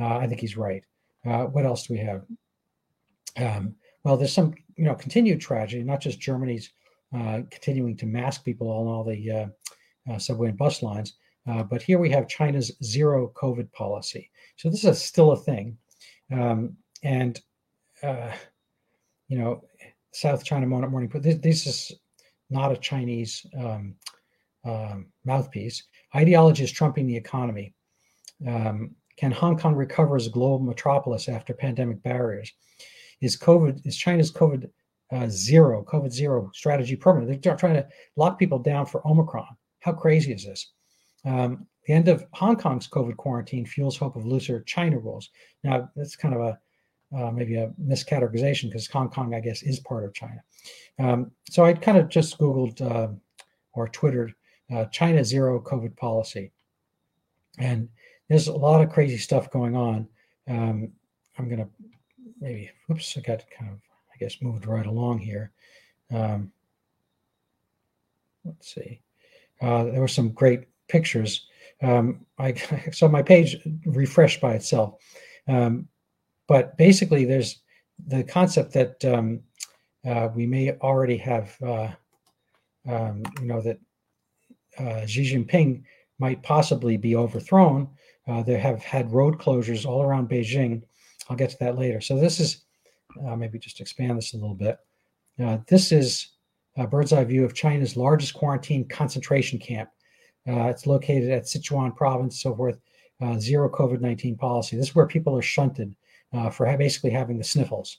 Uh, 0.00 0.18
I 0.18 0.26
think 0.26 0.40
he's 0.40 0.56
right. 0.56 0.84
Uh, 1.26 1.44
what 1.44 1.66
else 1.66 1.86
do 1.86 1.94
we 1.94 2.00
have? 2.00 2.22
Um, 3.36 3.74
well, 4.04 4.16
there's 4.16 4.32
some, 4.32 4.54
you 4.76 4.84
know, 4.84 4.94
continued 4.94 5.40
tragedy, 5.40 5.82
not 5.82 6.00
just 6.00 6.20
Germany's 6.20 6.72
uh, 7.14 7.40
continuing 7.50 7.96
to 7.98 8.06
mask 8.06 8.44
people 8.44 8.68
on 8.70 8.86
all 8.86 9.04
the 9.04 9.50
subway 10.18 10.48
and 10.48 10.58
bus 10.58 10.82
lines, 10.82 11.14
but 11.46 11.82
here 11.82 11.98
we 11.98 12.10
have 12.10 12.28
China's 12.28 12.72
zero 12.82 13.32
COVID 13.34 13.70
policy. 13.72 14.30
So 14.56 14.70
this 14.70 14.84
is 14.84 15.02
still 15.02 15.32
a 15.32 15.36
thing. 15.36 15.76
Um, 16.32 16.76
and, 17.02 17.40
uh, 18.02 18.32
you 19.28 19.38
know, 19.38 19.64
South 20.12 20.44
China 20.44 20.66
Morning 20.66 21.08
Post, 21.08 21.24
this, 21.24 21.38
this 21.38 21.66
is 21.66 21.92
not 22.50 22.72
a 22.72 22.76
Chinese 22.76 23.46
um, 23.58 23.94
um, 24.64 25.06
mouthpiece. 25.24 25.82
Ideology 26.14 26.64
is 26.64 26.72
trumping 26.72 27.06
the 27.06 27.16
economy. 27.16 27.74
Um, 28.46 28.94
can 29.16 29.30
Hong 29.30 29.58
Kong 29.58 29.74
recover 29.74 30.16
as 30.16 30.26
a 30.26 30.30
global 30.30 30.58
metropolis 30.60 31.28
after 31.28 31.54
pandemic 31.54 32.02
barriers? 32.02 32.52
Is 33.20 33.38
COVID, 33.38 33.86
is 33.86 33.96
China's 33.96 34.32
COVID 34.32 34.68
uh, 35.12 35.26
zero, 35.28 35.84
COVID 35.84 36.10
zero 36.10 36.50
strategy 36.54 36.96
permanent? 36.96 37.42
They're 37.42 37.56
trying 37.56 37.74
to 37.74 37.86
lock 38.16 38.38
people 38.38 38.58
down 38.58 38.86
for 38.86 39.06
Omicron. 39.06 39.56
How 39.80 39.92
crazy 39.92 40.32
is 40.32 40.44
this? 40.44 40.72
Um, 41.24 41.66
the 41.86 41.94
end 41.94 42.08
of 42.08 42.24
Hong 42.32 42.56
Kong's 42.56 42.88
COVID 42.88 43.16
quarantine 43.16 43.66
fuels 43.66 43.96
hope 43.96 44.16
of 44.16 44.26
looser 44.26 44.62
China 44.62 44.98
rules. 44.98 45.30
Now, 45.64 45.90
that's 45.96 46.16
kind 46.16 46.34
of 46.34 46.40
a 46.40 46.58
uh, 47.14 47.30
maybe 47.30 47.56
a 47.56 47.70
miscategorization 47.80 48.64
because 48.64 48.86
Hong 48.88 49.10
Kong, 49.10 49.34
I 49.34 49.40
guess, 49.40 49.62
is 49.62 49.80
part 49.80 50.04
of 50.04 50.14
China. 50.14 50.42
Um, 50.98 51.30
so 51.50 51.64
I 51.64 51.74
kind 51.74 51.98
of 51.98 52.08
just 52.08 52.38
Googled 52.38 52.80
uh, 52.80 53.08
or 53.74 53.88
Twittered 53.88 54.32
uh, 54.72 54.86
China 54.86 55.24
zero 55.24 55.60
COVID 55.60 55.96
policy. 55.96 56.52
And 57.58 57.88
there's 58.28 58.48
a 58.48 58.52
lot 58.52 58.82
of 58.82 58.90
crazy 58.90 59.18
stuff 59.18 59.50
going 59.50 59.76
on. 59.76 60.08
Um, 60.48 60.92
I'm 61.38 61.48
going 61.48 61.60
to 61.60 61.68
maybe, 62.40 62.70
oops, 62.90 63.16
I 63.16 63.20
got 63.20 63.44
kind 63.50 63.70
of, 63.70 63.78
I 64.12 64.16
guess, 64.18 64.40
moved 64.40 64.66
right 64.66 64.86
along 64.86 65.18
here. 65.18 65.52
Um, 66.12 66.50
let's 68.44 68.74
see. 68.74 69.00
Uh, 69.60 69.84
there 69.84 70.00
were 70.00 70.08
some 70.08 70.30
great 70.30 70.64
pictures 70.88 71.46
um, 71.82 72.24
I 72.38 72.52
so 72.92 73.08
my 73.08 73.22
page 73.22 73.56
refreshed 73.84 74.40
by 74.40 74.54
itself. 74.54 74.94
Um, 75.48 75.88
but 76.46 76.76
basically, 76.76 77.24
there's 77.24 77.60
the 78.06 78.24
concept 78.24 78.72
that 78.74 79.04
um, 79.04 79.40
uh, 80.06 80.28
we 80.34 80.46
may 80.46 80.72
already 80.72 81.16
have, 81.18 81.56
uh, 81.62 81.88
um, 82.88 83.22
you 83.40 83.46
know, 83.46 83.60
that 83.60 83.78
uh, 84.78 85.06
Xi 85.06 85.34
Jinping 85.34 85.82
might 86.18 86.42
possibly 86.42 86.96
be 86.96 87.16
overthrown. 87.16 87.88
Uh, 88.28 88.42
they 88.42 88.58
have 88.58 88.82
had 88.82 89.12
road 89.12 89.38
closures 89.38 89.84
all 89.84 90.02
around 90.02 90.28
Beijing. 90.28 90.82
I'll 91.28 91.36
get 91.36 91.50
to 91.50 91.58
that 91.60 91.78
later. 91.78 92.00
So 92.00 92.18
this 92.18 92.40
is 92.40 92.64
uh, 93.26 93.36
maybe 93.36 93.58
just 93.58 93.80
expand 93.80 94.18
this 94.18 94.34
a 94.34 94.36
little 94.36 94.54
bit. 94.54 94.78
Uh, 95.42 95.58
this 95.66 95.92
is 95.92 96.28
a 96.76 96.86
bird's 96.86 97.12
eye 97.12 97.24
view 97.24 97.44
of 97.44 97.54
China's 97.54 97.96
largest 97.96 98.34
quarantine 98.34 98.86
concentration 98.88 99.58
camp. 99.58 99.90
Uh, 100.48 100.68
it's 100.68 100.86
located 100.86 101.30
at 101.30 101.44
Sichuan 101.44 101.94
province, 101.94 102.40
so 102.40 102.54
forth. 102.54 102.78
Uh, 103.20 103.38
zero 103.38 103.68
COVID 103.68 104.00
19 104.00 104.36
policy. 104.36 104.76
This 104.76 104.88
is 104.88 104.94
where 104.96 105.06
people 105.06 105.36
are 105.36 105.42
shunted 105.42 105.94
uh, 106.32 106.50
for 106.50 106.66
basically 106.76 107.10
having 107.10 107.38
the 107.38 107.44
sniffles. 107.44 107.98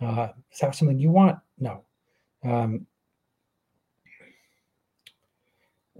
Is 0.00 0.58
that 0.60 0.74
something 0.74 0.98
you 0.98 1.10
want? 1.10 1.38
No. 1.58 1.84
Um, 2.44 2.86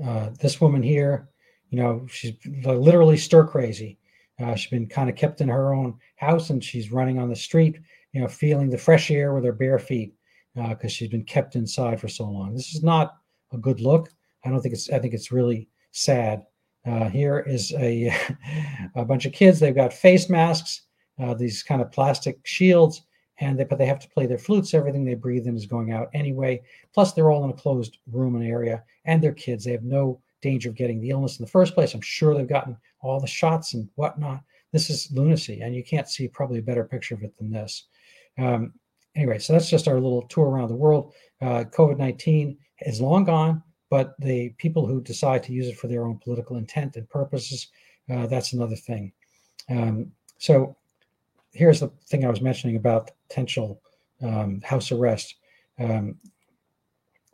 uh, 0.05 0.31
this 0.41 0.61
woman 0.61 0.83
here, 0.83 1.29
you 1.71 1.79
know, 1.79 2.07
she's 2.09 2.35
literally 2.65 3.17
stir 3.17 3.47
crazy. 3.47 3.99
Uh, 4.41 4.55
she's 4.55 4.71
been 4.71 4.89
kind 4.89 5.11
of 5.11 5.17
kept 5.17 5.41
in 5.41 5.49
her 5.49 5.75
own 5.75 5.99
house 6.17 6.51
and 6.51 6.63
she's 6.63 6.93
running 6.93 7.19
on 7.19 7.29
the 7.29 7.37
street, 7.37 7.79
you 8.13 8.21
know, 8.21 8.29
feeling 8.29 8.71
the 8.71 8.79
fresh 8.79 9.11
air 9.11 9.35
with 9.35 9.45
her 9.45 9.53
bare 9.53 9.79
feet 9.79 10.15
because 10.55 10.93
she's 10.93 11.09
been 11.11 11.25
kept 11.25 11.57
inside 11.57 12.01
for 12.01 12.09
so 12.09 12.25
long. 12.25 12.55
This 12.55 12.75
is 12.75 12.83
not 12.83 13.15
a 13.53 13.59
good 13.59 13.81
look. 13.81 14.09
I 14.45 14.51
don't 14.51 14.61
think 14.61 14.75
it's. 14.75 14.91
I 14.91 14.99
think 14.99 15.15
it's 15.15 15.33
really 15.33 15.69
sad. 15.93 16.43
Uh, 16.87 17.09
here 17.09 17.41
is 17.41 17.73
a 17.73 18.15
a 18.95 19.05
bunch 19.05 19.27
of 19.27 19.33
kids. 19.33 19.61
They've 19.61 19.75
got 19.75 19.93
face 19.93 20.29
masks, 20.29 20.83
uh, 21.19 21.35
these 21.35 21.63
kind 21.63 21.83
of 21.83 21.93
plastic 21.93 22.39
shields, 22.45 23.03
and 23.41 23.59
they 23.59 23.65
but 23.65 23.79
they 23.79 23.87
have 23.87 24.01
to 24.01 24.09
play 24.09 24.27
their 24.27 24.39
flutes. 24.39 24.75
Everything 24.75 25.05
they 25.05 25.15
breathe 25.15 25.47
in 25.47 25.57
is 25.57 25.67
going 25.67 25.93
out 25.93 26.09
anyway. 26.15 26.63
Plus, 26.93 27.13
they're 27.13 27.31
all 27.31 27.45
in 27.45 27.51
a 27.51 27.55
closed 27.55 27.99
room 28.11 28.35
and 28.35 28.45
area, 28.45 28.83
and 29.05 29.23
they're 29.23 29.33
kids. 29.33 29.65
They 29.65 29.73
have 29.73 29.85
no 29.85 30.21
danger 30.41 30.69
of 30.69 30.77
getting 30.77 31.01
the 31.01 31.11
illness 31.11 31.39
in 31.39 31.45
the 31.45 31.51
first 31.51 31.75
place. 31.75 31.95
I'm 31.95 32.01
sure 32.01 32.35
they've 32.35 32.49
gotten 32.49 32.77
all 33.01 33.21
the 33.21 33.27
shots 33.27 33.75
and 33.75 33.89
whatnot. 33.97 34.43
This 34.73 34.91
is 34.91 35.11
lunacy, 35.13 35.61
and 35.61 35.75
you 35.75 35.83
can't 35.83 36.09
see 36.09 36.29
probably 36.29 36.59
a 36.59 36.63
better 36.63 36.85
picture 36.85 37.15
of 37.15 37.23
it 37.23 37.37
than 37.39 37.51
this. 37.51 37.85
Um, 38.37 38.75
anyway, 39.17 39.39
so 39.39 39.53
that's 39.53 39.71
just 39.71 39.89
our 39.89 39.95
little 39.95 40.23
tour 40.23 40.49
around 40.49 40.69
the 40.69 40.77
world. 40.77 41.13
Uh, 41.41 41.65
COVID 41.65 41.99
19 41.99 42.59
is 42.83 43.01
long 43.01 43.25
gone 43.25 43.63
but 43.91 44.15
the 44.19 44.51
people 44.59 44.87
who 44.87 45.01
decide 45.01 45.43
to 45.45 45.53
use 45.53 45.67
it 45.67 45.79
for 45.79 45.89
their 45.89 46.05
own 46.05 46.19
political 46.19 46.57
intent 46.57 46.97
and 46.97 47.09
purposes, 47.09 47.69
uh, 48.11 48.27
that's 48.27 48.53
another 48.53 48.77
thing. 48.77 49.13
Um, 49.71 50.13
so 50.39 50.77
here's 51.53 51.81
the 51.81 51.91
thing 52.07 52.25
I 52.25 52.31
was 52.31 52.41
mentioning 52.41 52.77
about 52.77 53.11
potential 53.29 53.81
um, 54.23 54.61
house 54.63 54.91
arrest. 54.93 55.35
Um, 55.79 56.17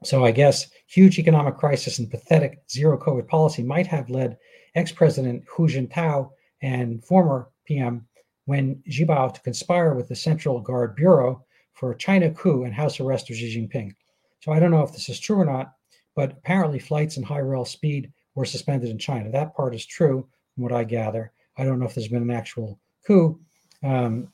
so 0.02 0.24
I 0.24 0.32
guess 0.32 0.68
huge 0.86 1.18
economic 1.18 1.56
crisis 1.56 1.98
and 1.98 2.10
pathetic 2.10 2.62
zero 2.70 2.98
COVID 2.98 3.26
policy 3.26 3.62
might 3.62 3.86
have 3.86 4.10
led 4.10 4.36
ex-president 4.74 5.44
Hu 5.48 5.66
Jintao 5.66 6.30
and 6.60 7.02
former 7.04 7.48
PM 7.64 8.06
Wen 8.46 8.82
Jiabao 8.88 9.32
to 9.32 9.40
conspire 9.40 9.94
with 9.94 10.08
the 10.08 10.16
Central 10.16 10.60
Guard 10.60 10.94
Bureau 10.94 11.44
for 11.72 11.90
a 11.90 11.98
China 11.98 12.30
coup 12.30 12.64
and 12.64 12.74
house 12.74 13.00
arrest 13.00 13.30
of 13.30 13.36
Xi 13.36 13.56
Jinping. 13.56 13.92
So 14.40 14.52
I 14.52 14.58
don't 14.58 14.70
know 14.70 14.82
if 14.82 14.92
this 14.92 15.08
is 15.08 15.18
true 15.18 15.40
or 15.40 15.44
not, 15.46 15.72
but 16.14 16.32
apparently 16.32 16.78
flights 16.78 17.16
and 17.16 17.24
high 17.24 17.38
rail 17.38 17.64
speed 17.64 18.12
were 18.34 18.44
suspended 18.44 18.90
in 18.90 18.98
China. 18.98 19.30
That 19.30 19.54
part 19.56 19.74
is 19.74 19.86
true, 19.86 20.28
from 20.54 20.64
what 20.64 20.72
I 20.72 20.84
gather. 20.84 21.32
I 21.56 21.64
don't 21.64 21.78
know 21.78 21.86
if 21.86 21.94
there's 21.94 22.08
been 22.08 22.22
an 22.22 22.30
actual 22.30 22.78
coup, 23.06 23.40
um, 23.82 24.28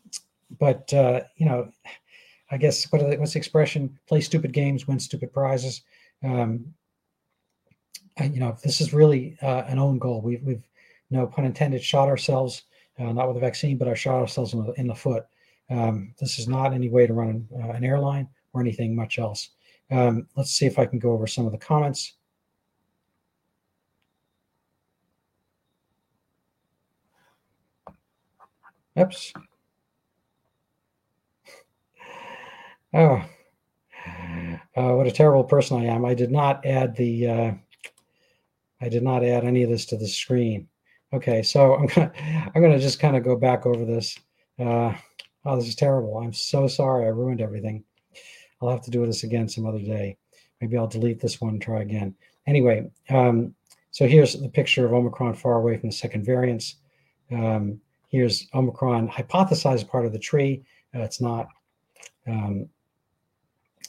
but 0.58 0.92
uh, 0.92 1.20
you 1.36 1.46
know, 1.46 1.70
I 2.50 2.56
guess 2.56 2.90
what 2.92 3.02
what's 3.18 3.32
the 3.32 3.38
expression? 3.38 3.98
Play 4.08 4.20
stupid 4.20 4.52
games, 4.52 4.86
win 4.86 4.98
stupid 4.98 5.32
prizes. 5.32 5.82
Um, 6.22 6.74
you 8.20 8.40
know, 8.40 8.56
this 8.62 8.80
is 8.80 8.92
really 8.92 9.38
uh, 9.40 9.64
an 9.66 9.78
own 9.78 9.98
goal. 9.98 10.20
We've, 10.20 10.42
we've, 10.42 10.62
no 11.10 11.26
pun 11.26 11.46
intended, 11.46 11.82
shot 11.82 12.06
ourselves 12.06 12.64
uh, 13.00 13.12
not 13.12 13.28
with 13.28 13.36
a 13.36 13.40
vaccine, 13.40 13.78
but 13.78 13.88
I 13.88 13.94
shot 13.94 14.20
ourselves 14.20 14.52
in 14.52 14.64
the, 14.64 14.72
in 14.72 14.86
the 14.86 14.94
foot. 14.94 15.24
Um, 15.70 16.14
this 16.18 16.38
is 16.38 16.48
not 16.48 16.74
any 16.74 16.88
way 16.88 17.06
to 17.06 17.14
run 17.14 17.28
an, 17.28 17.48
uh, 17.62 17.72
an 17.72 17.84
airline 17.84 18.28
or 18.52 18.60
anything 18.60 18.94
much 18.94 19.18
else. 19.18 19.50
Um, 19.90 20.26
let's 20.36 20.50
see 20.50 20.66
if 20.66 20.78
I 20.78 20.86
can 20.86 20.98
go 20.98 21.12
over 21.12 21.26
some 21.26 21.46
of 21.46 21.52
the 21.52 21.58
comments. 21.58 22.14
Oops. 28.98 29.32
Oh, 32.92 33.22
uh, 34.76 34.94
what 34.94 35.07
a 35.07 35.12
terrible 35.12 35.44
person 35.44 35.79
I 35.79 35.85
am. 35.85 36.05
I 36.05 36.14
did 36.14 36.31
not 36.31 36.64
add 36.66 36.96
the, 36.96 37.29
uh, 37.29 37.53
I 38.81 38.88
did 38.88 39.03
not 39.03 39.22
add 39.22 39.44
any 39.44 39.62
of 39.62 39.70
this 39.70 39.87
to 39.87 39.96
the 39.96 40.09
screen. 40.09 40.68
Okay, 41.12 41.42
so 41.42 41.74
I'm 41.74 41.87
gonna, 41.87 42.12
I'm 42.55 42.62
gonna 42.62 42.79
just 42.79 43.00
kind 43.00 43.16
of 43.16 43.24
go 43.24 43.37
back 43.37 43.66
over 43.66 43.85
this. 43.85 44.18
Uh, 44.59 44.94
oh, 45.44 45.57
this 45.57 45.68
is 45.68 45.74
terrible. 45.74 46.18
I'm 46.18 46.33
so 46.33 46.66
sorry. 46.66 47.05
I 47.05 47.09
ruined 47.09 47.40
everything. 47.40 47.85
I'll 48.61 48.70
have 48.70 48.83
to 48.83 48.90
do 48.90 49.05
this 49.07 49.24
again 49.24 49.48
some 49.48 49.66
other 49.66 49.81
day. 49.81 50.16
Maybe 50.61 50.76
I'll 50.76 50.87
delete 50.87 51.20
this 51.20 51.40
one 51.40 51.59
try 51.59 51.83
again. 51.83 52.14
Anyway, 52.46 52.90
um, 53.09 53.55
so 53.90 54.07
here's 54.07 54.35
the 54.35 54.48
picture 54.48 54.85
of 54.85 54.92
Omicron 54.92 55.35
far 55.35 55.57
away 55.57 55.79
from 55.79 55.88
the 55.88 55.94
second 55.94 56.24
variants. 56.24 56.76
Um, 57.31 57.81
here's 58.09 58.48
Omicron 58.55 59.09
hypothesized 59.09 59.88
part 59.88 60.07
of 60.07 60.12
the 60.12 60.18
tree. 60.18 60.64
Uh, 60.94 61.00
it's 61.00 61.20
not. 61.20 61.48
Um, 62.26 62.68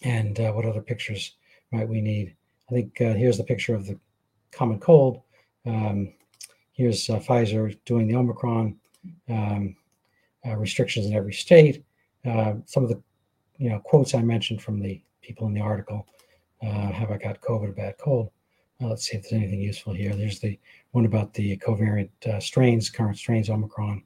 and 0.04 0.40
uh, 0.40 0.52
what 0.52 0.66
other 0.66 0.82
pictures 0.82 1.36
might 1.72 1.88
we 1.88 2.02
need? 2.02 2.36
I 2.70 2.74
think 2.74 3.02
uh, 3.02 3.14
here's 3.14 3.38
the 3.38 3.44
picture 3.44 3.76
of 3.76 3.86
the 3.86 4.00
common 4.52 4.80
cold. 4.80 5.22
Um, 5.66 6.14
here's 6.74 7.10
uh, 7.10 7.20
Pfizer 7.20 7.78
doing 7.86 8.08
the 8.08 8.16
Omicron 8.16 8.78
um, 9.30 9.76
uh, 10.46 10.56
restrictions 10.56 11.06
in 11.06 11.14
every 11.14 11.34
state. 11.34 11.84
Uh, 12.26 12.56
some 12.66 12.84
of 12.84 12.90
the 12.90 13.02
you 13.58 13.70
know 13.70 13.80
quotes 13.80 14.16
I 14.16 14.22
mentioned 14.22 14.62
from 14.62 14.80
the 14.80 15.02
people 15.22 15.48
in 15.48 15.54
the 15.54 15.62
article. 15.62 16.08
Uh, 16.64 16.92
have 16.92 17.12
I 17.12 17.18
got 17.18 17.42
COVID 17.42 17.70
or 17.70 17.74
bad 17.74 17.96
cold? 17.98 18.32
let's 18.80 19.08
see 19.08 19.16
if 19.16 19.30
there's 19.30 19.34
anything 19.34 19.62
useful 19.62 19.94
here. 19.94 20.16
There's 20.16 20.40
the 20.40 20.58
one 20.90 21.06
about 21.06 21.36
the 21.36 21.56
covariant 21.58 22.10
strains, 22.42 22.90
current 22.90 23.16
strains, 23.16 23.48
Omicron. 23.48 24.04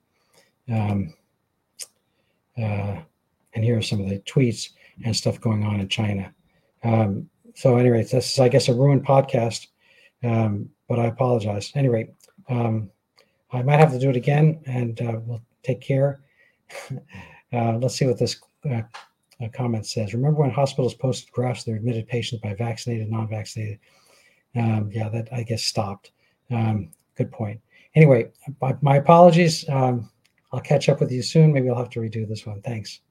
Um, 0.70 1.14
and 2.58 3.64
here 3.64 3.78
are 3.78 3.82
some 3.82 4.02
of 4.02 4.10
the 4.10 4.20
tweets 4.20 4.72
and 5.04 5.16
stuff 5.16 5.42
going 5.42 5.64
on 5.64 5.80
in 5.80 5.88
China. 5.88 6.34
Um, 6.84 7.30
so, 7.56 7.78
anyway, 7.78 8.04
this 8.04 8.34
is, 8.34 8.40
I 8.40 8.50
guess, 8.50 8.68
a 8.68 8.74
ruined 8.74 9.06
podcast, 9.06 9.68
um, 10.24 10.70
but 10.88 11.00
I 11.00 11.06
apologize. 11.06 11.72
Anyway, 11.76 12.10
um, 12.50 12.90
I 13.52 13.62
might 13.64 13.80
have 13.80 13.92
to 13.92 14.00
do 14.00 14.10
it 14.10 14.16
again, 14.16 14.62
and 14.66 15.00
uh, 15.02 15.20
we'll 15.26 15.42
take 15.64 15.82
care. 15.82 16.22
uh, 17.54 17.78
let's 17.78 17.96
see 17.96 18.06
what 18.06 18.20
this 18.20 18.40
uh, 18.70 18.82
uh, 19.42 19.48
comment 19.54 19.86
says. 19.86 20.14
Remember 20.14 20.42
when 20.42 20.52
hospitals 20.52 20.94
posted 20.94 21.32
graphs 21.32 21.62
of 21.62 21.66
their 21.66 21.76
admitted 21.76 22.08
patients 22.08 22.42
by 22.42 22.54
vaccinated, 22.54 23.10
non-vaccinated? 23.10 23.80
Um, 24.56 24.90
yeah, 24.92 25.10
that 25.10 25.30
I 25.34 25.44
guess 25.44 25.64
stopped. 25.64 26.12
Um, 26.52 26.92
good 27.16 27.32
point. 27.32 27.60
Anyway, 27.96 28.32
my, 28.62 28.76
my 28.82 28.98
apologies. 28.98 29.68
Um, 29.70 30.10
I'll 30.52 30.62
catch 30.62 30.90
up 30.90 31.00
with 31.00 31.12
you 31.12 31.22
soon. 31.22 31.52
Maybe 31.52 31.70
I'll 31.70 31.76
have 31.76 31.90
to 31.92 32.00
redo 32.00 32.28
this 32.28 32.46
one. 32.46 32.62
Thanks. 32.62 33.02